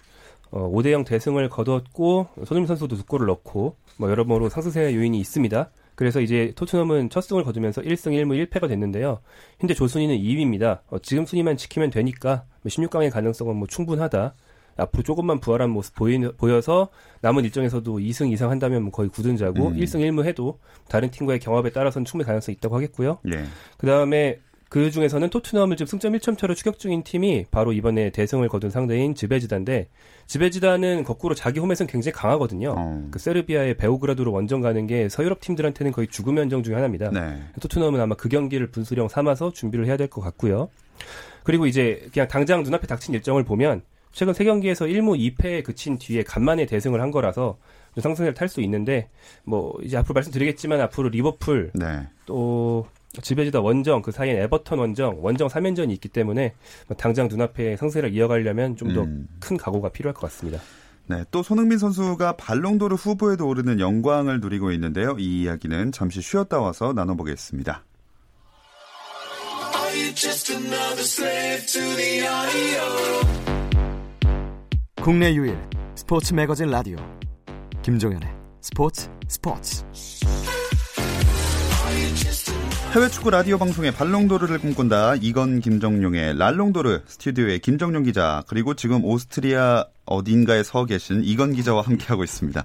어, 0.50 0.71
5대 0.71 0.93
0 0.93 1.04
대승을 1.04 1.49
거뒀고 1.49 2.28
손흥민 2.45 2.66
선수도 2.66 2.97
두 2.97 3.04
골을 3.04 3.26
넣고 3.26 3.76
뭐 3.97 4.11
여러모로 4.11 4.49
상승세 4.49 4.95
요인이 4.95 5.19
있습니다. 5.19 5.71
그래서 5.95 6.21
이제 6.21 6.52
토트넘은 6.57 7.11
첫 7.11 7.21
승을 7.21 7.45
거두면서 7.45 7.83
1승 7.83 8.12
1무 8.12 8.49
1패가 8.49 8.69
됐는데요. 8.69 9.21
현재 9.61 9.75
조순위는 9.75 10.16
2위입니다. 10.16 10.81
어, 10.88 10.99
지금 10.99 11.25
순위만 11.25 11.57
지키면 11.57 11.90
되니까 11.90 12.45
16강의 12.66 13.02
뭐 13.02 13.11
가능성은 13.11 13.57
뭐 13.57 13.69
충분하다. 13.69 14.35
앞으로 14.76 15.02
조금만 15.02 15.40
부활한 15.40 15.71
모습 15.71 15.95
보이, 15.95 16.19
보여서 16.19 16.88
남은 17.21 17.45
일정에서도 17.45 17.99
2승 17.99 18.33
이상 18.33 18.50
한다면 18.50 18.83
뭐 18.83 18.93
거의 18.93 19.09
굳은 19.09 19.37
자고 19.37 19.69
음. 19.69 19.76
1승 19.76 20.00
1무 20.00 20.25
해도 20.25 20.59
다른 20.88 21.11
팀과의 21.11 21.40
경합에 21.40 21.71
따라서는 21.71 22.04
충분히 22.04 22.26
가능성이 22.26 22.57
있다고 22.57 22.75
하겠고요. 22.76 23.19
네. 23.23 23.45
그 23.78 23.87
다음에 23.87 24.38
그 24.71 24.90
중에서는 24.90 25.31
토트넘을 25.31 25.76
지금 25.76 25.87
승점 25.87 26.14
1점 26.14 26.37
차로 26.37 26.54
추격 26.54 26.81
중인 26.81 27.04
팀이 27.04 27.47
바로 27.52 27.73
이번에 27.73 28.11
대승을 28.11 28.49
거둔 28.49 28.71
상대인 28.71 29.14
지베지다인데 29.14 29.88
지베지다는 30.26 31.04
거꾸로 31.04 31.37
자기 31.37 31.61
홈에서는 31.61 31.88
굉장히 31.88 32.12
강하거든요. 32.12 32.75
어. 32.76 33.07
그 33.12 33.21
세르비아의 33.21 33.76
베오그라드로 33.76 34.33
원정 34.33 34.62
가는 34.62 34.85
게 34.88 35.09
서유럽 35.09 35.40
팀들한테는 35.40 35.93
거의 35.93 36.09
죽음의 36.09 36.40
원정 36.40 36.64
중에 36.64 36.75
하나입니다. 36.75 37.11
네. 37.11 37.40
토트넘은 37.61 38.00
아마 38.00 38.16
그 38.16 38.28
경기를 38.28 38.66
분수령 38.73 39.07
삼아서 39.07 39.52
준비를 39.52 39.87
해야 39.87 39.97
될 39.97 40.09
것 40.09 40.21
같고요. 40.23 40.69
그리고 41.45 41.66
이제 41.66 42.09
그냥 42.12 42.26
당장 42.26 42.62
눈앞에 42.64 42.87
닥친 42.88 43.14
일정을 43.14 43.45
보면 43.45 43.83
최근 44.14 44.33
세 44.33 44.44
경기에서 44.44 44.87
1무 44.87 45.37
2패에 45.37 45.64
그친 45.64 45.99
뒤에 45.99 46.23
간만에 46.23 46.66
대승을 46.66 47.00
한 47.00 47.11
거라서 47.11 47.59
상승세를 48.00 48.35
탈 48.35 48.49
수 48.49 48.61
있는데 48.62 49.11
뭐 49.44 49.75
이제 49.83 49.97
앞으로 49.97 50.14
말씀드리겠지만 50.14 50.80
앞으로 50.80 51.09
리버풀 51.09 51.73
네. 51.75 52.06
또 52.25 52.87
지배지다 53.21 53.61
원정 53.61 54.02
그 54.02 54.12
사이에 54.12 54.42
에버턴 54.42 54.78
원정 54.78 55.18
원정 55.21 55.49
3연전이 55.49 55.90
있기 55.92 56.09
때문에 56.09 56.54
당장 56.97 57.28
눈앞에 57.28 57.76
상세를 57.76 58.14
이어가려면 58.14 58.76
좀 58.76 58.94
더큰 58.94 59.26
음. 59.50 59.56
각오가 59.59 59.88
필요할 59.88 60.14
것 60.14 60.23
같습니다. 60.23 60.61
네, 61.06 61.25
또 61.30 61.42
손흥민 61.42 61.78
선수가 61.78 62.37
발롱도르 62.37 62.94
후보에도 62.94 63.47
오르는 63.47 63.78
영광을 63.78 64.40
누리고 64.40 64.73
있는데요. 64.73 65.16
이 65.18 65.42
이야기는 65.42 65.92
잠시 65.92 66.23
쉬었다 66.23 66.61
와서 66.61 66.92
나눠보겠습니다. 66.92 67.85
국내 75.04 75.34
유일 75.34 75.54
스포츠 75.96 76.32
매거진 76.32 76.70
라디오 76.70 76.96
김종현의 77.82 78.26
스포츠 78.62 79.11
스포츠 79.28 79.84
해외 82.94 83.08
축구 83.08 83.28
라디오 83.28 83.58
방송의 83.58 83.92
발롱도르를 83.92 84.61
꿈꾼다. 84.61 85.16
이건 85.20 85.61
김정용의 85.61 86.38
랄롱도르 86.38 87.02
스튜디오의 87.04 87.58
김정용 87.58 88.04
기자 88.04 88.44
그리고 88.49 88.73
지금 88.73 89.04
오스트리아 89.04 89.84
어딘가에 90.06 90.62
서 90.62 90.87
계신 90.87 91.20
이건 91.23 91.52
기자와 91.52 91.83
함께하고 91.83 92.24
있습니다. 92.24 92.64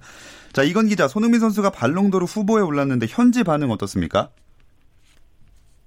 자, 0.53 0.63
이건 0.63 0.87
기자, 0.87 1.09
손흥민 1.09 1.41
선수가 1.41 1.71
발롱도르 1.71 2.23
후보에 2.23 2.61
올랐는데 2.61 3.07
현지 3.09 3.43
반응 3.43 3.69
어떻습니까? 3.69 4.29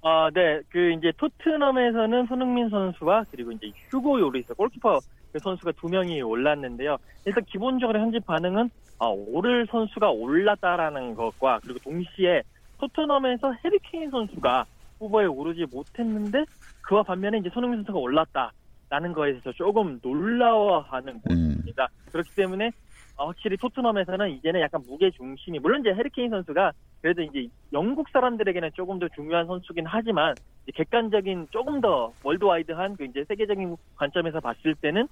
아, 0.03 0.29
네. 0.35 0.61
그 0.69 0.93
이제 0.99 1.13
토트넘에서는 1.17 2.27
손흥민 2.27 2.69
선수와 2.69 3.25
그리고 3.31 3.53
이제 3.53 3.73
휴고 3.91 4.21
요리스 4.21 4.53
골키퍼 4.53 5.01
그 5.33 5.39
선수가 5.39 5.73
두 5.73 5.89
명이 5.89 6.21
올랐는데요. 6.23 6.99
일단 7.25 7.45
기본적으로 7.45 7.99
현지 7.99 8.21
반응은 8.21 8.71
아, 8.99 9.07
오를 9.07 9.67
선수가 9.67 10.11
올랐다라는 10.11 11.15
것과 11.15 11.61
그리고 11.63 11.79
동시에 11.81 12.43
토트넘에서 12.79 13.53
해리케인 13.65 14.11
선수가 14.11 14.65
후보에 14.99 15.25
오르지 15.27 15.67
못했는데 15.73 16.45
그와 16.83 17.03
반면에 17.03 17.39
이제 17.39 17.49
손흥민 17.51 17.79
선수가 17.79 17.99
올랐다라는 17.99 19.13
거에 19.15 19.33
대해서 19.33 19.53
조금 19.53 19.99
놀라워하는 20.03 21.21
모습입니다. 21.25 21.89
음. 21.91 22.11
그렇기 22.13 22.35
때문에 22.35 22.71
어, 23.17 23.27
확실히 23.27 23.57
토트넘에서는 23.57 24.31
이제는 24.31 24.61
약간 24.61 24.83
무게 24.87 25.11
중심이 25.11 25.59
물론 25.59 25.81
이제 25.81 25.93
해리케인 25.93 26.31
선수가 26.31 26.73
그래도 27.01 27.23
이제 27.23 27.47
영국 27.73 28.09
사람들에게는 28.11 28.71
조금 28.75 28.99
더 28.99 29.09
중요한 29.09 29.47
선수긴 29.47 29.85
하지만 29.87 30.35
객관적인 30.75 31.49
조금 31.51 31.81
더 31.81 32.13
월드와이드한 32.23 32.97
그 32.97 33.05
이제 33.05 33.25
세계적인 33.25 33.77
관점에서 33.97 34.41
봤을 34.41 34.75
때는 34.77 35.09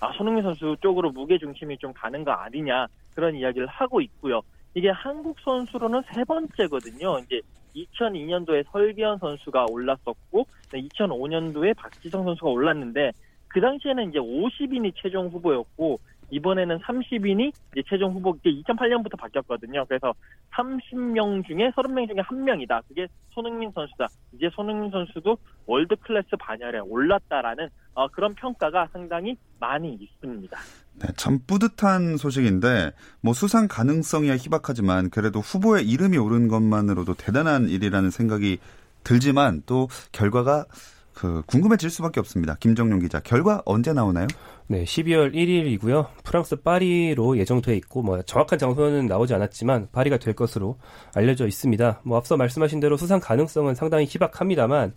아 0.00 0.12
손흥민 0.12 0.42
선수 0.42 0.76
쪽으로 0.80 1.10
무게 1.10 1.38
중심이 1.38 1.76
좀 1.78 1.92
가는 1.92 2.24
거 2.24 2.32
아니냐 2.32 2.86
그런 3.14 3.34
이야기를 3.34 3.66
하고 3.66 4.00
있고요. 4.00 4.40
이게 4.74 4.88
한국 4.90 5.38
선수로는 5.40 6.02
세 6.12 6.24
번째거든요. 6.24 7.18
이제 7.20 7.40
2002년도에 7.76 8.64
설기현 8.70 9.18
선수가 9.18 9.66
올랐었고 9.70 10.46
2005년도에 10.72 11.76
박지성 11.76 12.24
선수가 12.24 12.50
올랐는데 12.50 13.12
그 13.48 13.60
당시에는 13.60 14.10
이제 14.10 14.18
50인이 14.18 14.92
최종 14.96 15.28
후보였고 15.28 16.00
이번에는 16.34 16.78
30인이 16.80 17.52
이제 17.72 17.82
최종 17.88 18.12
후보 18.12 18.36
이제 18.42 18.50
2008년부터 18.62 19.16
바뀌었거든요. 19.18 19.84
그래서 19.86 20.12
30명 20.52 21.46
중에 21.46 21.70
30명 21.70 22.08
중에 22.08 22.20
한 22.20 22.44
명이다. 22.44 22.82
그게 22.88 23.06
손흥민 23.30 23.70
선수다. 23.72 24.08
이제 24.32 24.50
손흥민 24.52 24.90
선수도 24.90 25.38
월드 25.66 25.94
클래스 25.96 26.30
반열에 26.38 26.80
올랐다라는 26.80 27.68
어, 27.94 28.08
그런 28.08 28.34
평가가 28.34 28.88
상당히 28.92 29.36
많이 29.60 29.94
있습니다. 29.94 30.58
네, 31.00 31.08
참 31.16 31.38
뿌듯한 31.46 32.16
소식인데 32.16 32.92
뭐 33.20 33.32
수상 33.32 33.68
가능성이야 33.68 34.34
희박하지만 34.34 35.10
그래도 35.10 35.38
후보에 35.38 35.82
이름이 35.82 36.18
오른 36.18 36.48
것만으로도 36.48 37.14
대단한 37.14 37.68
일이라는 37.68 38.10
생각이 38.10 38.58
들지만 39.04 39.62
또 39.66 39.88
결과가 40.12 40.64
그 41.14 41.42
궁금해질 41.46 41.90
수밖에 41.90 42.20
없습니다. 42.20 42.56
김정용 42.58 42.98
기자, 42.98 43.20
결과 43.20 43.62
언제 43.64 43.92
나오나요? 43.92 44.26
네, 44.66 44.84
12월 44.84 45.32
1일이고요. 45.34 46.08
프랑스 46.24 46.56
파리로 46.56 47.38
예정돼 47.38 47.76
있고 47.76 48.02
뭐 48.02 48.20
정확한 48.22 48.58
장소는 48.58 49.06
나오지 49.06 49.34
않았지만 49.34 49.88
파리가 49.92 50.18
될 50.18 50.34
것으로 50.34 50.78
알려져 51.14 51.46
있습니다. 51.46 52.00
뭐 52.04 52.18
앞서 52.18 52.36
말씀하신 52.36 52.80
대로 52.80 52.96
수상 52.96 53.20
가능성은 53.20 53.74
상당히 53.74 54.06
희박합니다만 54.06 54.94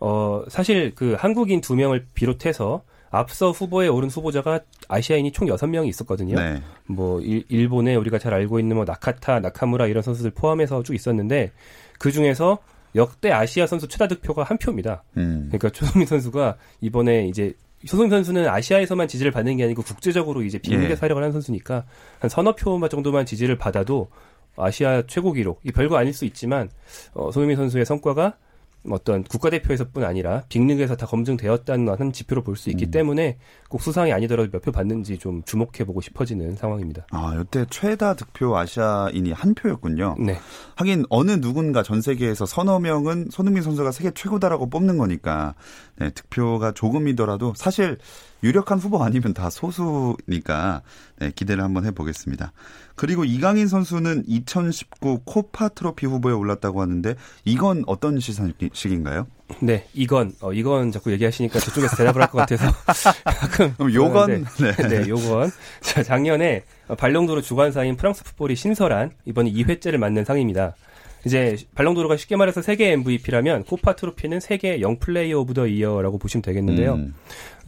어 0.00 0.42
사실 0.48 0.94
그 0.94 1.14
한국인 1.18 1.60
두 1.60 1.76
명을 1.76 2.06
비롯해서 2.14 2.82
앞서 3.10 3.50
후보에 3.50 3.88
오른 3.88 4.08
후보자가 4.08 4.60
아시아인이 4.88 5.32
총 5.32 5.48
6명이 5.48 5.88
있었거든요. 5.88 6.36
네. 6.36 6.62
뭐 6.86 7.20
일, 7.20 7.68
본에 7.68 7.96
우리가 7.96 8.18
잘 8.18 8.32
알고 8.32 8.60
있는 8.60 8.76
뭐 8.76 8.84
나카타, 8.84 9.40
나카무라 9.40 9.88
이런 9.88 10.02
선수들 10.02 10.30
포함해서 10.30 10.82
쭉 10.84 10.94
있었는데 10.94 11.52
그 11.98 12.12
중에서 12.12 12.58
역대 12.94 13.30
아시아 13.30 13.66
선수 13.66 13.88
최다 13.88 14.08
득표가 14.08 14.42
한 14.42 14.58
표입니다. 14.58 15.04
음. 15.16 15.48
그러니까 15.48 15.70
조성민 15.70 16.06
선수가 16.06 16.56
이번에 16.80 17.28
이제 17.28 17.54
조성민 17.86 18.10
선수는 18.10 18.48
아시아에서만 18.48 19.08
지지를 19.08 19.30
받는 19.32 19.56
게 19.56 19.64
아니고 19.64 19.82
국제적으로 19.82 20.42
이제 20.42 20.58
비밀대 20.58 20.90
예. 20.90 20.96
사력을 20.96 21.22
한 21.22 21.32
선수니까 21.32 21.84
한 22.18 22.28
서너 22.28 22.54
표 22.54 22.88
정도만 22.88 23.24
지지를 23.26 23.56
받아도 23.56 24.10
아시아 24.56 25.02
최고 25.06 25.32
기록 25.32 25.60
이 25.64 25.72
별거 25.72 25.96
아닐 25.96 26.12
수 26.12 26.24
있지만 26.24 26.68
어, 27.14 27.30
손흥민 27.30 27.56
선수의 27.56 27.86
성과가 27.86 28.36
어떤 28.88 29.24
국가대표에서뿐 29.24 30.04
아니라 30.04 30.42
빅리그에서 30.48 30.96
다 30.96 31.06
검증되었다는 31.06 31.88
한 31.98 32.12
지표로 32.12 32.42
볼 32.42 32.56
수 32.56 32.70
있기 32.70 32.86
음. 32.86 32.90
때문에 32.90 33.38
꼭 33.68 33.82
수상이 33.82 34.12
아니더라도 34.12 34.50
몇 34.50 34.62
표 34.62 34.72
받는지 34.72 35.18
좀 35.18 35.42
주목해보고 35.44 36.00
싶어지는 36.00 36.56
상황입니다. 36.56 37.06
아, 37.10 37.38
이때 37.40 37.64
최다 37.68 38.14
득표 38.14 38.56
아시아인이 38.56 39.32
한 39.32 39.54
표였군요. 39.54 40.16
네. 40.18 40.38
하긴 40.76 41.04
어느 41.10 41.32
누군가 41.40 41.82
전 41.82 42.00
세계에서 42.00 42.46
서너 42.46 42.78
명은 42.78 43.28
손흥민 43.30 43.62
선수가 43.62 43.92
세계 43.92 44.10
최고다라고 44.12 44.70
뽑는 44.70 44.96
거니까 44.98 45.54
네, 45.98 46.10
득표가 46.10 46.72
조금이더라도 46.72 47.52
사실 47.56 47.98
유력한 48.42 48.78
후보 48.78 49.02
아니면 49.02 49.34
다 49.34 49.50
소수니까 49.50 50.82
네, 51.18 51.30
기대를 51.34 51.62
한번 51.62 51.84
해보겠습니다. 51.86 52.52
그리고 52.94 53.24
이강인 53.24 53.66
선수는 53.68 54.24
2019 54.26 55.20
코파 55.24 55.68
트로피 55.70 56.06
후보에 56.06 56.32
올랐다고 56.32 56.82
하는데 56.82 57.14
이건 57.44 57.84
어떤 57.86 58.20
시상식인가요? 58.20 59.26
네, 59.60 59.86
이건 59.94 60.32
어, 60.40 60.52
이건 60.52 60.92
자꾸 60.92 61.10
얘기하시니까 61.12 61.58
저쪽에서 61.58 61.96
대답을 61.96 62.22
할 62.22 62.30
것 62.30 62.38
같아서 62.38 62.70
가끔 63.24 63.74
그럼 63.74 63.92
요건 63.94 64.44
네. 64.60 64.88
네, 64.88 65.08
요건 65.08 65.50
자, 65.80 66.02
작년에 66.02 66.62
발롱도르 66.96 67.42
주관사인 67.42 67.96
프랑스 67.96 68.22
풋볼이 68.24 68.54
신설한 68.54 69.10
이번에 69.24 69.50
2회째를 69.52 69.96
맞는 69.96 70.24
상입니다. 70.24 70.74
이제 71.26 71.56
발롱도르가 71.74 72.16
쉽게 72.16 72.36
말해서 72.36 72.62
세계 72.62 72.92
MVP라면 72.92 73.64
코파 73.64 73.96
트로피는 73.96 74.40
세계 74.40 74.80
young 74.80 74.98
player 74.98 75.40
of 75.40 75.54
the 75.54 75.66
year라고 75.66 76.18
보시면 76.18 76.42
되겠는데요. 76.42 76.94
음. 76.94 77.14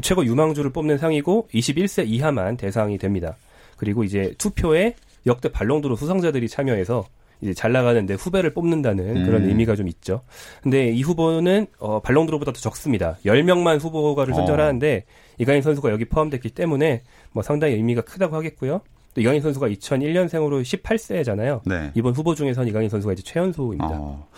최고 0.01 0.25
유망주를 0.25 0.71
뽑는 0.73 0.99
상이고 0.99 1.49
21세 1.53 2.07
이하만 2.07 2.57
대상이 2.57 2.99
됩니다. 2.99 3.37
그리고 3.77 4.05
이제 4.05 4.35
투표에 4.39 4.95
역대 5.27 5.51
발롱도르 5.51 5.97
수상자들이 5.97 6.49
참여해서 6.49 7.07
이제 7.43 7.53
잘 7.53 7.73
나가는데 7.73 8.15
후배를 8.15 8.55
뽑는다는 8.55 9.17
음. 9.17 9.27
그런 9.27 9.45
의미가 9.45 9.75
좀 9.75 9.89
있죠. 9.89 10.23
근데 10.63 10.91
이 10.91 11.03
후보는 11.03 11.67
어 11.79 12.01
발롱도르보다 12.01 12.53
더 12.53 12.61
적습니다. 12.61 13.19
10명만 13.27 13.81
후보가를 13.83 14.33
선정하는데 14.35 15.05
어. 15.07 15.13
이강인 15.39 15.63
선수가 15.63 15.91
여기 15.91 16.05
포함됐기 16.05 16.51
때문에 16.51 17.03
뭐 17.33 17.43
상당히 17.43 17.75
의미가 17.75 18.03
크다고 18.03 18.37
하겠고요. 18.37 18.81
또 19.15 19.21
이강인 19.21 19.41
선수가 19.41 19.69
2001년생으로 19.69 20.63
18세잖아요. 20.63 21.61
네. 21.67 21.93
이번 21.95 22.15
후보 22.15 22.35
중에선 22.35 22.67
이강인 22.69 22.89
선수가 22.89 23.13
이제 23.13 23.23
최연소입니다. 23.23 23.91
어. 23.91 24.29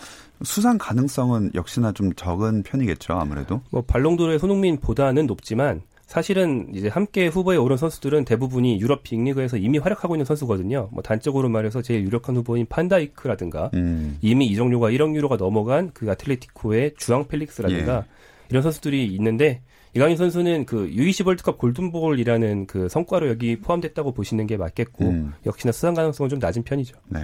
수상 0.43 0.77
가능성은 0.77 1.51
역시나 1.55 1.93
좀 1.93 2.13
적은 2.13 2.63
편이겠죠, 2.63 3.13
아무래도. 3.13 3.61
뭐 3.71 3.81
발롱도르의 3.83 4.39
손흥민보다는 4.39 5.27
높지만 5.27 5.81
사실은 6.05 6.67
이제 6.75 6.87
함께 6.87 7.27
후보에 7.27 7.57
오른 7.57 7.77
선수들은 7.77 8.25
대부분이 8.25 8.79
유럽 8.79 9.03
빅리그에서 9.03 9.57
이미 9.57 9.79
활약하고 9.79 10.15
있는 10.15 10.25
선수거든요. 10.25 10.89
뭐 10.91 11.01
단적으로 11.01 11.49
말해서 11.49 11.81
제일 11.81 12.03
유력한 12.03 12.35
후보인 12.35 12.67
판다이크라든가 12.67 13.71
음. 13.73 14.17
이미 14.21 14.45
이정료가 14.47 14.91
1억 14.91 15.15
유로가 15.15 15.37
넘어간 15.37 15.91
그 15.93 16.09
아틀레티코의 16.11 16.93
주앙 16.97 17.27
펠릭스라든가 17.27 17.97
예. 17.97 18.03
이런 18.49 18.61
선수들이 18.61 19.05
있는데 19.15 19.61
이강인 19.95 20.17
선수는 20.17 20.65
그 20.65 20.89
U20 20.89 21.25
월드컵 21.25 21.57
골든볼이라는 21.57 22.67
그 22.67 22.89
성과로 22.89 23.29
여기 23.29 23.55
포함됐다고 23.55 24.13
보시는 24.13 24.45
게 24.45 24.57
맞겠고 24.57 25.05
음. 25.05 25.33
역시나 25.45 25.71
수상 25.71 25.93
가능성은 25.93 26.29
좀 26.29 26.39
낮은 26.39 26.63
편이죠. 26.63 26.97
네. 27.07 27.21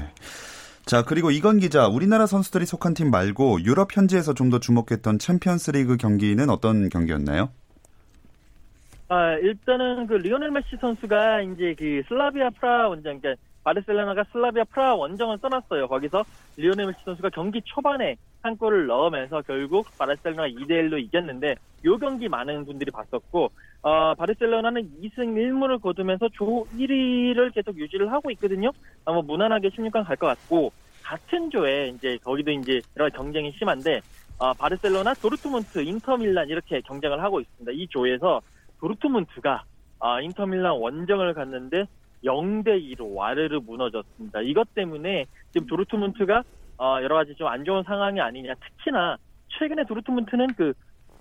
자, 0.85 1.03
그리고 1.03 1.31
이건 1.31 1.59
기자, 1.59 1.87
우리나라 1.87 2.25
선수들이 2.25 2.65
속한 2.65 2.93
팀 2.93 3.11
말고 3.11 3.61
유럽 3.63 3.95
현지에서 3.95 4.33
좀 4.33 4.49
더 4.49 4.59
주목했던 4.59 5.19
챔피언스 5.19 5.71
리그 5.71 5.97
경기는 5.97 6.49
어떤 6.49 6.89
경기였나요? 6.89 7.49
아, 9.09 9.33
일단은 9.41 10.07
그 10.07 10.13
리오넬 10.13 10.51
메시 10.51 10.77
선수가 10.79 11.41
이제 11.41 11.75
그 11.77 12.01
슬라비아 12.07 12.49
프라하 12.51 12.87
원정, 12.87 13.19
그러니까 13.19 13.41
바르셀로나가 13.63 14.23
슬라비아 14.31 14.63
프라하 14.65 14.95
원정을 14.95 15.37
떠났어요. 15.39 15.87
거기서 15.87 16.23
리오넬 16.57 16.87
메시 16.87 16.99
선수가 17.05 17.29
경기 17.29 17.61
초반에 17.63 18.15
한 18.41 18.57
골을 18.57 18.87
넣으면서 18.87 19.41
결국 19.43 19.87
바르셀로나가 19.97 20.49
2대1로 20.49 20.99
이겼는데 20.99 21.55
요 21.85 21.97
경기 21.97 22.27
많은 22.27 22.65
분들이 22.65 22.89
봤었고 22.91 23.51
어, 23.83 24.13
바르셀로나는 24.15 24.89
2승 25.01 25.17
1무를 25.35 25.81
거두면서 25.81 26.29
조 26.33 26.65
1위를 26.75 27.53
계속 27.53 27.77
유지를 27.77 28.11
하고 28.11 28.31
있거든요. 28.31 28.71
아마 29.05 29.15
뭐 29.15 29.23
무난하게 29.23 29.69
16강 29.69 30.05
갈 30.05 30.15
것 30.17 30.27
같고 30.27 30.71
같은 31.03 31.49
조에 31.49 31.89
이제 31.89 32.17
거기도 32.23 32.51
이제 32.51 32.79
여러 32.97 33.09
경쟁이 33.09 33.51
심한데 33.57 34.01
어, 34.37 34.53
바르셀로나, 34.53 35.13
도르트문트, 35.15 35.79
인터밀란 35.83 36.49
이렇게 36.49 36.81
경쟁을 36.81 37.21
하고 37.21 37.39
있습니다. 37.41 37.71
이 37.73 37.87
조에서 37.89 38.41
도르트문트가 38.79 39.63
아, 39.99 40.19
인터밀란 40.21 40.71
원정을 40.79 41.35
갔는데 41.35 41.85
0대 42.23 42.95
2로 42.95 43.15
와르르 43.15 43.59
무너졌습니다. 43.65 44.41
이것 44.41 44.73
때문에 44.73 45.25
지금 45.51 45.67
도르트문트가 45.67 46.43
어, 46.77 46.97
여러 47.01 47.15
가지 47.15 47.35
좀 47.35 47.47
안 47.47 47.63
좋은 47.63 47.83
상황이 47.83 48.19
아니냐. 48.19 48.53
특히나 48.55 49.17
최근에 49.49 49.83
도르트문트는 49.85 50.47
그 50.55 50.73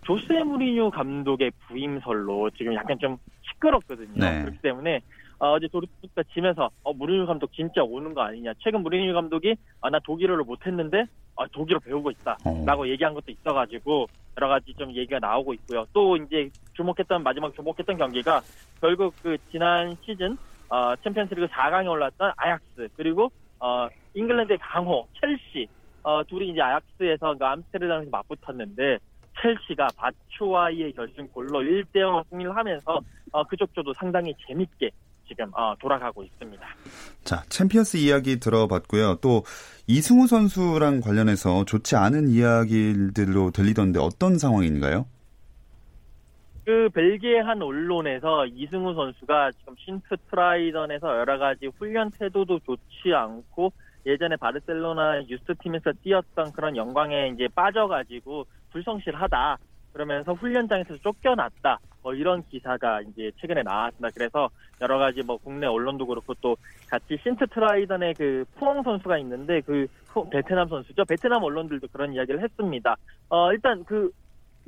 조세 0.05 0.43
무리뉴 0.43 0.91
감독의 0.91 1.51
부임설로 1.67 2.51
지금 2.51 2.75
약간 2.75 2.99
좀 2.99 3.19
시끄럽거든요. 3.43 4.13
네. 4.15 4.41
그렇기 4.43 4.59
때문에 4.63 5.01
어, 5.39 5.53
어제 5.53 5.69
도르트문트가 5.69 6.23
지면서 6.35 6.71
어, 6.83 6.93
무리뉴 6.93 7.27
감독 7.27 7.53
진짜 7.53 7.83
오는 7.83 8.15
거 8.15 8.23
아니냐. 8.23 8.53
최근 8.61 8.83
무리뉴 8.83 9.13
감독이 9.13 9.57
아, 9.81 9.91
나 9.91 9.99
독일어를 10.01 10.45
못했는데 10.45 11.05
아, 11.37 11.47
독일어 11.53 11.79
배우고 11.81 12.11
있다라고 12.11 12.83
어. 12.83 12.87
얘기한 12.87 13.15
것도 13.15 13.31
있어가지고 13.33 14.07
여러 14.39 14.49
가지 14.49 14.73
좀 14.75 14.91
얘기가 14.95 15.19
나오고 15.19 15.55
있고요. 15.55 15.87
또 15.93 16.17
이제 16.17 16.51
주목했던 16.75 17.23
마지막 17.23 17.55
주목했던 17.55 17.97
경기가 17.97 18.41
결국 18.81 19.15
그 19.23 19.37
지난 19.51 19.97
시즌 20.05 20.37
어, 20.71 20.95
챔피언스리그 21.03 21.49
4강에 21.49 21.91
올랐던 21.91 22.33
아약스 22.37 22.89
그리고 22.97 23.31
어, 23.59 23.89
잉글랜드의 24.15 24.59
강호 24.59 25.07
첼시 25.21 25.69
어, 26.03 26.23
둘이 26.25 26.51
이제 26.51 26.61
아약스에서 26.61 27.37
그 27.37 27.45
암스테르담에서 27.45 28.11
맞붙었는데 28.11 28.99
첼시가 29.43 29.89
바추와이의 29.97 30.93
결승골로 30.93 31.61
1대0 31.61 32.25
승리를 32.31 32.55
하면서 32.57 33.01
어, 33.33 33.45
그쪽 33.45 33.75
조도 33.75 33.93
상당히 33.95 34.35
재밌게 34.47 34.91
지금 35.27 35.51
어, 35.55 35.75
돌아가고 35.79 36.25
있습니다. 36.25 36.67
자, 37.25 37.43
챔피언스 37.49 37.99
이야기 37.99 38.41
들어봤고요. 38.41 39.17
또 39.21 39.45
이승우 39.87 40.27
선수랑 40.27 41.01
관련해서 41.01 41.65
좋지 41.65 41.97
않은 41.97 42.29
이야기들로 42.29 43.51
들리던데 43.53 44.01
어떤 44.01 44.39
상황인가요? 44.39 45.07
그 46.71 46.89
벨기에 46.91 47.41
한 47.41 47.61
언론에서 47.61 48.47
이승우 48.47 48.95
선수가 48.95 49.51
지금 49.59 49.75
신트 49.77 50.15
트라이던에서 50.31 51.19
여러 51.19 51.37
가지 51.37 51.67
훈련 51.67 52.13
태도도 52.13 52.61
좋지 52.61 53.13
않고 53.13 53.73
예전에 54.07 54.37
바르셀로나 54.37 55.25
유스 55.29 55.53
팀에서 55.61 55.91
뛰었던 56.05 56.53
그런 56.53 56.77
영광에 56.77 57.33
이제 57.35 57.49
빠져가지고 57.53 58.47
불성실하다. 58.71 59.59
그러면서 59.93 60.33
훈련장에서 60.33 60.97
쫓겨났다. 60.99 61.81
뭐 62.05 62.15
이런 62.15 62.45
기사가 62.47 63.01
이제 63.01 63.33
최근에 63.41 63.65
나왔습니다. 63.65 64.11
그래서 64.15 64.49
여러 64.81 64.97
가지 64.99 65.25
뭐 65.25 65.39
국내 65.39 65.67
언론도 65.67 66.07
그렇고 66.07 66.35
또 66.35 66.57
같이 66.89 67.19
신트 67.21 67.49
트라이던의 67.49 68.15
그 68.15 68.45
푸엉 68.55 68.85
선수가 68.85 69.19
있는데 69.19 69.61
그 69.63 69.89
베트남 70.31 70.69
선수죠. 70.69 71.05
베트남 71.05 71.43
언론들도 71.43 71.89
그런 71.89 72.15
이야기를 72.15 72.41
했습니다. 72.41 72.97
어 73.29 73.53
일단 73.53 73.83
그 73.83 74.13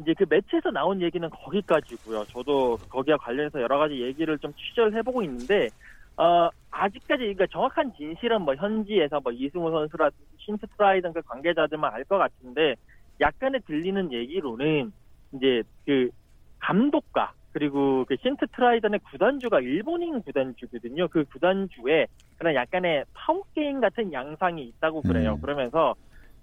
이제 0.02 0.14
그 0.14 0.24
매체에서 0.28 0.70
나온 0.70 1.00
얘기는 1.00 1.28
거기까지고요. 1.30 2.24
저도 2.32 2.78
거기와 2.88 3.16
관련해서 3.18 3.60
여러 3.62 3.78
가지 3.78 4.02
얘기를 4.02 4.38
좀 4.38 4.52
취재를 4.54 4.94
해보고 4.96 5.22
있는데 5.22 5.70
어 6.16 6.48
아직까지 6.70 7.22
그러니까 7.22 7.46
정확한 7.46 7.92
진실은 7.96 8.42
뭐 8.42 8.54
현지에서 8.54 9.20
뭐 9.20 9.32
이승우 9.32 9.70
선수라든지 9.70 10.24
신트 10.38 10.66
트라이던 10.76 11.12
그 11.12 11.22
관계자들만 11.22 11.94
알 11.94 12.04
것 12.04 12.18
같은데 12.18 12.74
약간의 13.20 13.60
들리는 13.66 14.12
얘기로는 14.12 14.92
이제 15.34 15.62
그 15.86 16.10
감독과 16.58 17.32
그리고 17.52 18.04
그 18.06 18.16
신트 18.22 18.46
트라이던의 18.48 19.00
구단주가 19.10 19.60
일본인 19.60 20.20
구단주거든요. 20.22 21.08
그 21.08 21.24
구단주에 21.24 22.06
그런 22.38 22.54
약간의 22.54 23.04
파워 23.14 23.42
게임 23.54 23.80
같은 23.80 24.12
양상이 24.12 24.64
있다고 24.64 25.02
그래요. 25.02 25.34
음. 25.34 25.40
그러면서 25.40 25.94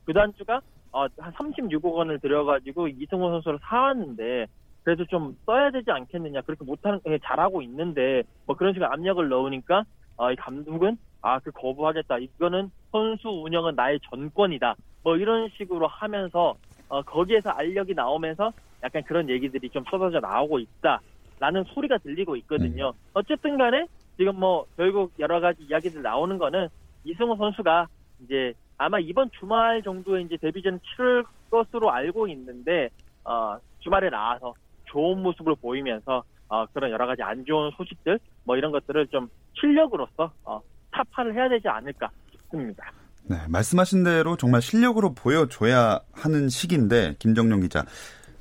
구단주가 0.06 0.62
어, 0.91 1.08
한 1.17 1.34
36억 1.34 1.93
원을 1.93 2.19
들여가지고 2.19 2.88
이승호 2.88 3.30
선수를 3.30 3.60
사왔는데 3.62 4.47
그래도 4.84 5.06
좀 5.06 5.38
써야 5.45 5.69
되지 5.71 5.91
않겠느냐 5.91 6.41
그렇게 6.41 6.63
못하는 6.65 6.99
예, 7.08 7.19
잘하고 7.23 7.62
있는데 7.62 8.23
뭐 8.45 8.56
그런 8.56 8.73
식으로 8.73 8.91
압력을 8.91 9.28
넣으니까 9.28 9.84
어, 10.17 10.32
이 10.32 10.36
감독은 10.36 10.97
아 11.21 11.39
그 11.39 11.52
거부하겠다 11.52 12.17
이거는 12.17 12.71
선수 12.91 13.30
운영은 13.30 13.75
나의 13.75 13.99
전권이다 14.10 14.75
뭐 15.04 15.17
이런 15.17 15.49
식으로 15.58 15.88
하면서 15.88 16.56
어, 16.88 17.02
거기에서 17.02 17.49
알력이 17.52 17.93
나오면서 17.93 18.52
약간 18.84 19.04
그런 19.04 19.30
얘기들이 19.30 19.69
좀 19.69 19.84
쏟아져 19.89 20.19
나오고 20.19 20.60
있다라는 20.60 21.65
소리가 21.73 21.97
들리고 21.99 22.36
있거든요. 22.38 22.89
음. 22.89 23.10
어쨌든 23.13 23.58
간에 23.58 23.86
지금 24.17 24.39
뭐 24.39 24.65
결국 24.75 25.12
여러 25.19 25.39
가지 25.39 25.63
이야기들 25.63 26.02
나오는 26.02 26.38
거는 26.38 26.67
이승우 27.04 27.36
선수가 27.38 27.88
이제 28.23 28.54
아마 28.80 28.98
이번 28.98 29.30
주말 29.38 29.84
정도에 29.84 30.22
이제 30.22 30.38
데뷔전 30.38 30.80
치를 30.80 31.24
것으로 31.52 31.92
알고 31.92 32.28
있는데 32.30 32.89
어, 33.26 33.58
주말에 33.80 34.10
나와서 34.10 34.54
좋은 34.86 35.22
모습을 35.22 35.56
보이면서 35.62 36.24
어, 36.48 36.65
그런 36.68 36.89
여러 36.89 37.06
가지 37.06 37.22
안 37.22 37.46
좋은 37.46 37.70
소식들 37.76 38.18
뭐 38.46 38.58
이런 38.58 38.72
것들을 38.72 39.08
좀 39.08 39.30
실력으로서 39.60 40.32
어, 40.46 40.62
타파를 40.92 41.36
해야 41.36 41.50
되지 41.50 41.68
않을까 41.68 42.10
싶습니다. 42.32 42.92
네, 43.24 43.38
말씀하신 43.50 44.04
대로 44.04 44.38
정말 44.38 44.62
실력으로 44.62 45.13
보여줘야 45.13 46.00
하는 46.13 46.48
시기인데 46.48 47.15
김정용 47.20 47.60
기자 47.60 47.84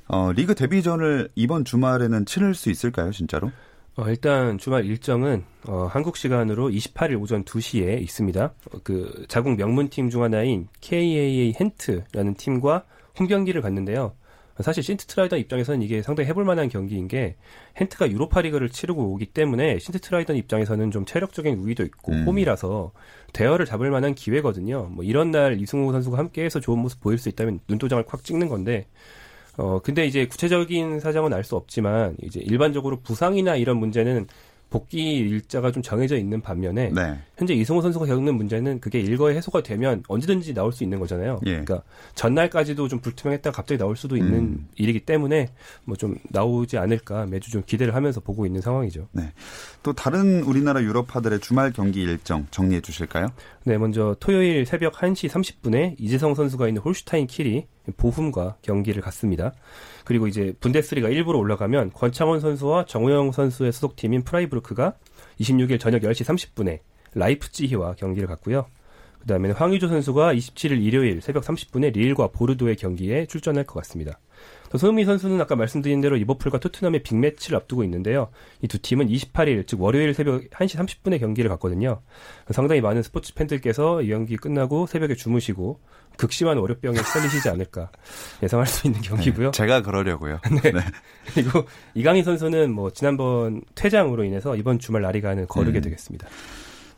어, 0.07 0.31
리그 0.31 0.55
데뷔전을 0.55 1.29
이번 1.35 1.65
주말에는 1.65 2.25
치를 2.25 2.55
수 2.55 2.71
있을까요, 2.71 3.11
진짜로? 3.11 3.51
어, 3.99 4.07
일단 4.07 4.57
주말 4.57 4.85
일정은 4.85 5.43
어, 5.67 5.85
한국 5.91 6.15
시간으로 6.15 6.69
28일 6.69 7.21
오전 7.21 7.43
2시에 7.43 8.01
있습니다. 8.01 8.43
어, 8.45 8.77
그 8.81 9.25
자국 9.27 9.57
명문팀 9.57 10.09
중 10.09 10.23
하나인 10.23 10.69
KAA 10.79 11.53
헨트라는 11.59 12.35
팀과 12.35 12.85
홈 13.19 13.27
경기를 13.27 13.61
갔는데요. 13.61 14.13
사실 14.61 14.83
신트트라이던 14.83 15.39
입장에서는 15.39 15.81
이게 15.81 16.01
상당히 16.01 16.29
해볼 16.29 16.43
만한 16.43 16.67
경기인 16.69 17.07
게 17.07 17.35
헨트가 17.79 18.09
유로파 18.09 18.41
리그를 18.41 18.69
치르고 18.69 19.13
오기 19.13 19.27
때문에 19.27 19.79
신트트라이던 19.79 20.35
입장에서는 20.35 20.91
좀 20.91 21.05
체력적인 21.05 21.57
우위도 21.59 21.83
있고 21.83 22.11
음. 22.11 22.25
홈이라서 22.25 22.91
대열을 23.31 23.65
잡을 23.65 23.89
만한 23.89 24.15
기회거든요. 24.15 24.89
뭐 24.91 25.03
이런 25.03 25.31
날 25.31 25.59
이승우 25.61 25.91
선수가 25.91 26.17
함께해서 26.17 26.59
좋은 26.59 26.79
모습 26.79 26.99
보일 27.01 27.17
수 27.17 27.29
있다면 27.29 27.61
눈도장을 27.67 28.03
콱 28.05 28.23
찍는 28.23 28.47
건데 28.47 28.85
어, 29.59 29.79
근데 29.81 30.05
이제 30.05 30.25
구체적인 30.27 30.99
사정은 31.01 31.33
알 31.33 31.43
수 31.43 31.55
없지만, 31.55 32.15
이제 32.21 32.39
일반적으로 32.41 33.01
부상이나 33.01 33.55
이런 33.55 33.77
문제는 33.77 34.27
복귀 34.69 35.17
일자가 35.17 35.71
좀 35.71 35.83
정해져 35.83 36.17
있는 36.17 36.41
반면에 36.41 36.91
네. 36.93 37.19
현재 37.37 37.53
이승호 37.53 37.81
선수가 37.81 38.05
겪는 38.07 38.35
문제는 38.35 38.79
그게 38.79 38.99
일거에 38.99 39.35
해소가 39.35 39.61
되면 39.63 40.03
언제든지 40.07 40.53
나올 40.53 40.71
수 40.73 40.83
있는 40.83 40.99
거잖아요. 40.99 41.39
예. 41.45 41.51
그러니까 41.51 41.83
전날까지도 42.15 42.87
좀 42.87 42.99
불투명했다가 42.99 43.55
갑자기 43.55 43.77
나올 43.77 43.95
수도 43.95 44.17
있는 44.17 44.33
음. 44.33 44.67
일이기 44.75 45.01
때문에 45.01 45.49
뭐 45.85 45.99
좀 45.99 46.15
나오지 46.29 46.77
않을까 46.77 47.25
매주 47.25 47.51
좀 47.51 47.61
기대를 47.65 47.93
하면서 47.93 48.21
보고 48.21 48.45
있는 48.45 48.61
상황이죠. 48.61 49.09
네. 49.11 49.33
또 49.83 49.91
다른 49.91 50.41
우리나라 50.43 50.81
유럽파들의 50.81 51.41
주말 51.41 51.73
경기 51.73 52.01
일정 52.01 52.47
정리해 52.51 52.79
주실까요? 52.79 53.27
네, 53.65 53.77
먼저 53.77 54.15
토요일 54.21 54.65
새벽 54.65 54.93
1시 54.93 55.27
30분에 55.29 55.95
이재성 55.99 56.35
선수가 56.35 56.69
있는 56.69 56.81
홀슈타인 56.81 57.27
킬이 57.27 57.67
보훔과 57.97 58.55
경기를 58.61 59.01
갖습니다. 59.01 59.51
그리고 60.09 60.25
이제 60.25 60.55
분데스리가 60.59 61.07
일부로 61.09 61.37
올라가면 61.37 61.91
권창훈 61.93 62.39
선수와 62.39 62.85
정우영 62.85 63.31
선수의 63.31 63.71
소속팀인 63.71 64.23
프라이부르크가 64.23 64.95
26일 65.39 65.79
저녁 65.79 66.01
10시 66.01 66.25
30분에 66.25 66.79
라이프찌히와 67.13 67.93
경기를 67.93 68.27
갖고요. 68.27 68.65
그 69.19 69.27
다음에는 69.27 69.55
황의조 69.55 69.87
선수가 69.87 70.33
27일 70.33 70.83
일요일 70.83 71.21
새벽 71.21 71.43
30분에 71.43 71.93
릴과 71.93 72.29
보르도의 72.29 72.77
경기에 72.77 73.27
출전할 73.27 73.65
것 73.65 73.75
같습니다. 73.81 74.19
또 74.69 74.77
손흥민 74.77 75.05
선수는 75.05 75.39
아까 75.41 75.55
말씀드린 75.55 75.99
대로 76.01 76.15
리버풀과 76.15 76.59
토트넘의 76.59 77.03
빅매치를 77.03 77.57
앞두고 77.57 77.83
있는데요. 77.83 78.29
이 78.61 78.67
두 78.67 78.77
팀은 78.79 79.07
28일 79.07 79.67
즉 79.67 79.81
월요일 79.81 80.13
새벽 80.13 80.43
1시 80.49 80.77
30분에 80.77 81.19
경기를 81.19 81.49
갖거든요. 81.49 82.01
상당히 82.51 82.79
많은 82.81 83.01
스포츠 83.03 83.33
팬들께서 83.33 84.03
이 84.03 84.09
경기 84.09 84.37
끝나고 84.37 84.85
새벽에 84.85 85.15
주무시고 85.15 85.79
극심한 86.17 86.57
월요병에 86.57 86.97
시달리시지 86.97 87.49
않을까 87.49 87.89
예상할 88.43 88.67
수 88.67 88.87
있는 88.87 89.01
경기고요. 89.01 89.47
네, 89.47 89.51
제가 89.51 89.81
그러려고요. 89.81 90.39
네. 90.63 90.71
네. 90.71 90.79
그리고 91.33 91.65
이강인 91.95 92.23
선수는 92.23 92.71
뭐 92.71 92.91
지난번 92.91 93.61
퇴장으로 93.75 94.23
인해서 94.23 94.55
이번 94.55 94.79
주말 94.79 95.01
라리가는 95.01 95.47
거르게 95.47 95.79
음. 95.79 95.81
되겠습니다. 95.81 96.27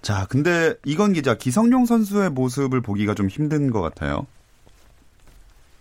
자, 0.01 0.25
근데 0.29 0.73
이건 0.85 1.13
기자 1.13 1.35
기성용 1.37 1.85
선수의 1.85 2.31
모습을 2.31 2.81
보기가 2.81 3.13
좀 3.13 3.27
힘든 3.29 3.69
것 3.69 3.81
같아요. 3.81 4.25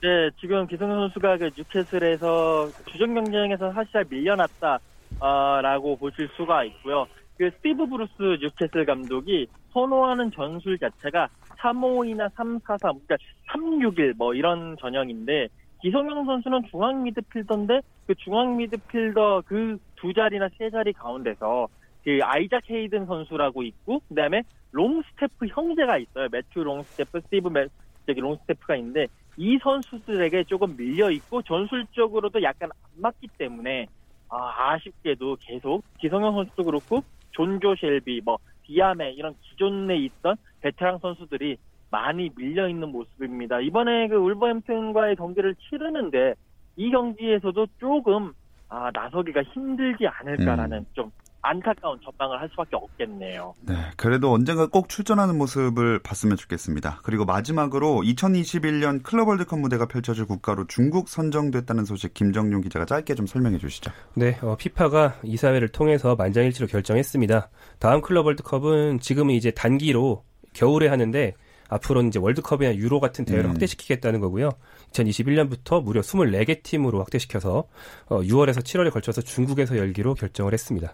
네, 0.03 0.31
지금 0.41 0.67
기성용 0.67 0.99
선수가 1.01 1.37
그 1.37 1.51
뉴캐슬에서 1.57 2.69
주전 2.91 3.15
경쟁에서 3.15 3.73
사실 3.73 4.05
밀려났다라고 4.09 5.97
보실 5.97 6.29
수가 6.37 6.65
있고요. 6.65 7.07
그 7.37 7.51
스티브 7.51 7.87
브루스 7.87 8.39
뉴캐슬 8.41 8.87
감독이 8.87 9.47
선호하는 9.73 10.31
전술 10.33 10.79
자체가 10.79 11.29
3-5-2나 11.59 12.31
3-4-3, 12.35 13.01
그러니까 13.07 13.17
3-6-1 13.51 14.17
뭐 14.17 14.35
이런 14.35 14.77
전형인데 14.79 15.49
기성용 15.83 16.25
선수는 16.25 16.63
중앙 16.71 17.03
미드필더인데 17.03 17.81
그 18.07 18.15
중앙 18.17 18.57
미드필더 18.57 19.43
그 19.47 19.79
두 20.01 20.15
자리나 20.15 20.49
세 20.57 20.71
자리 20.71 20.93
가운데서 20.93 21.69
그 22.03 22.19
아이작 22.23 22.69
헤이든 22.69 23.07
선수라고 23.07 23.63
있고 23.63 24.01
그다음에 24.09 24.43
롱스테프 24.73 25.47
형제가 25.49 25.99
있어요. 25.99 26.29
매튜 26.33 26.61
롱스테프, 26.61 27.21
스티브 27.21 27.49
매, 27.49 27.67
저기 28.07 28.21
롱스테프가 28.21 28.77
있는데 28.77 29.07
이 29.41 29.59
선수들에게 29.63 30.45
조금 30.45 30.77
밀려 30.77 31.11
있고 31.11 31.41
전술적으로도 31.41 32.43
약간 32.43 32.69
안 32.71 33.01
맞기 33.01 33.27
때문에 33.39 33.87
아, 34.29 34.73
아쉽게도 34.75 35.39
계속 35.41 35.83
기성용 35.99 36.35
선수도 36.35 36.65
그렇고 36.65 37.03
존조 37.31 37.75
셸비, 37.75 38.21
뭐 38.23 38.37
디아메 38.67 39.13
이런 39.13 39.35
기존에 39.41 39.97
있던 39.97 40.37
베테랑 40.61 40.99
선수들이 40.99 41.57
많이 41.91 42.29
밀려 42.37 42.69
있는 42.69 42.93
모습입니다. 42.93 43.61
이번에 43.61 44.09
그 44.09 44.17
울버햄튼과의 44.17 45.17
경기를 45.17 45.55
치르는데 45.55 46.35
이 46.77 46.91
경기에서도 46.91 47.67
조금 47.79 48.35
아, 48.69 48.91
나서기가 48.93 49.43
힘들지 49.43 50.07
않을까라는 50.07 50.79
음. 50.81 50.87
좀 50.93 51.11
안타까운 51.43 51.99
전망을 52.05 52.41
할 52.41 52.49
수밖에 52.51 52.77
없겠네요. 52.77 53.55
네, 53.63 53.75
그래도 53.97 54.33
언젠가 54.33 54.67
꼭 54.67 54.89
출전하는 54.89 55.39
모습을 55.39 56.01
봤으면 56.01 56.37
좋겠습니다. 56.37 57.01
그리고 57.03 57.25
마지막으로 57.25 58.03
2021년 58.05 59.03
클럽 59.03 59.29
월드컵 59.29 59.59
무대가 59.59 59.87
펼쳐질 59.87 60.27
국가로 60.27 60.67
중국 60.67 61.09
선정됐다는 61.09 61.85
소식 61.85 62.15
김정용 62.15 62.61
기자가 62.61 62.85
짧게 62.85 63.15
좀 63.15 63.27
설명해 63.27 63.59
주시죠. 63.59 63.91
네, 64.15 64.39
어, 64.43 64.57
피파가 64.57 65.17
이사회를 65.23 65.69
통해서 65.69 66.15
만장일치로 66.17 66.67
결정했습니다. 66.67 67.49
다음 67.79 68.01
클럽 68.03 68.27
월드컵은 68.27 69.01
지금은 69.01 69.35
이제 69.35 69.51
단기로 69.51 70.25
겨울에 70.53 70.89
하는데 70.89 71.35
앞으로는 71.71 72.09
이제 72.09 72.19
월드컵이나 72.19 72.77
유로 72.77 73.01
같은 73.01 73.25
대회를 73.25 73.47
음. 73.47 73.51
확대시키겠다는 73.53 74.21
거고요. 74.21 74.51
2021년부터 74.93 75.83
무려 75.83 76.01
24개 76.03 76.63
팀으로 76.63 76.99
확대시켜서 76.99 77.65
어, 78.07 78.21
6월에서 78.21 78.59
7월에 78.63 78.93
걸쳐서 78.93 79.23
중국에서 79.23 79.79
열기로 79.79 80.15
결정을 80.15 80.53
했습니다. 80.53 80.93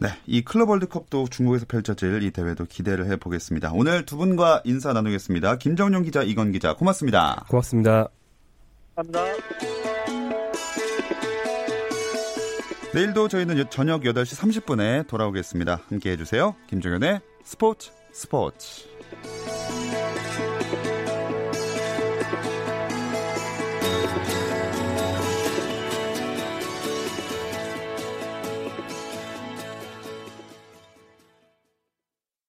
네, 0.00 0.08
이 0.26 0.42
클럽 0.42 0.70
월드컵도 0.70 1.26
중국에서 1.28 1.66
펼쳐질 1.66 2.22
이 2.22 2.30
대회도 2.30 2.66
기대를 2.66 3.10
해보겠습니다. 3.10 3.72
오늘 3.74 4.06
두 4.06 4.16
분과 4.16 4.62
인사 4.64 4.92
나누겠습니다. 4.92 5.56
김정용 5.58 6.04
기자, 6.04 6.22
이건 6.22 6.52
기자, 6.52 6.74
고맙습니다. 6.74 7.44
고맙습니다. 7.48 8.08
감사합니다. 8.94 9.58
내일도 12.94 13.28
저희는 13.28 13.68
저녁 13.70 14.02
8시 14.02 14.64
30분에 14.64 15.06
돌아오겠습니다. 15.08 15.82
함께 15.88 16.12
해주세요. 16.12 16.54
김정현의 16.68 17.20
스포츠 17.44 17.90
스포츠. 18.12 18.86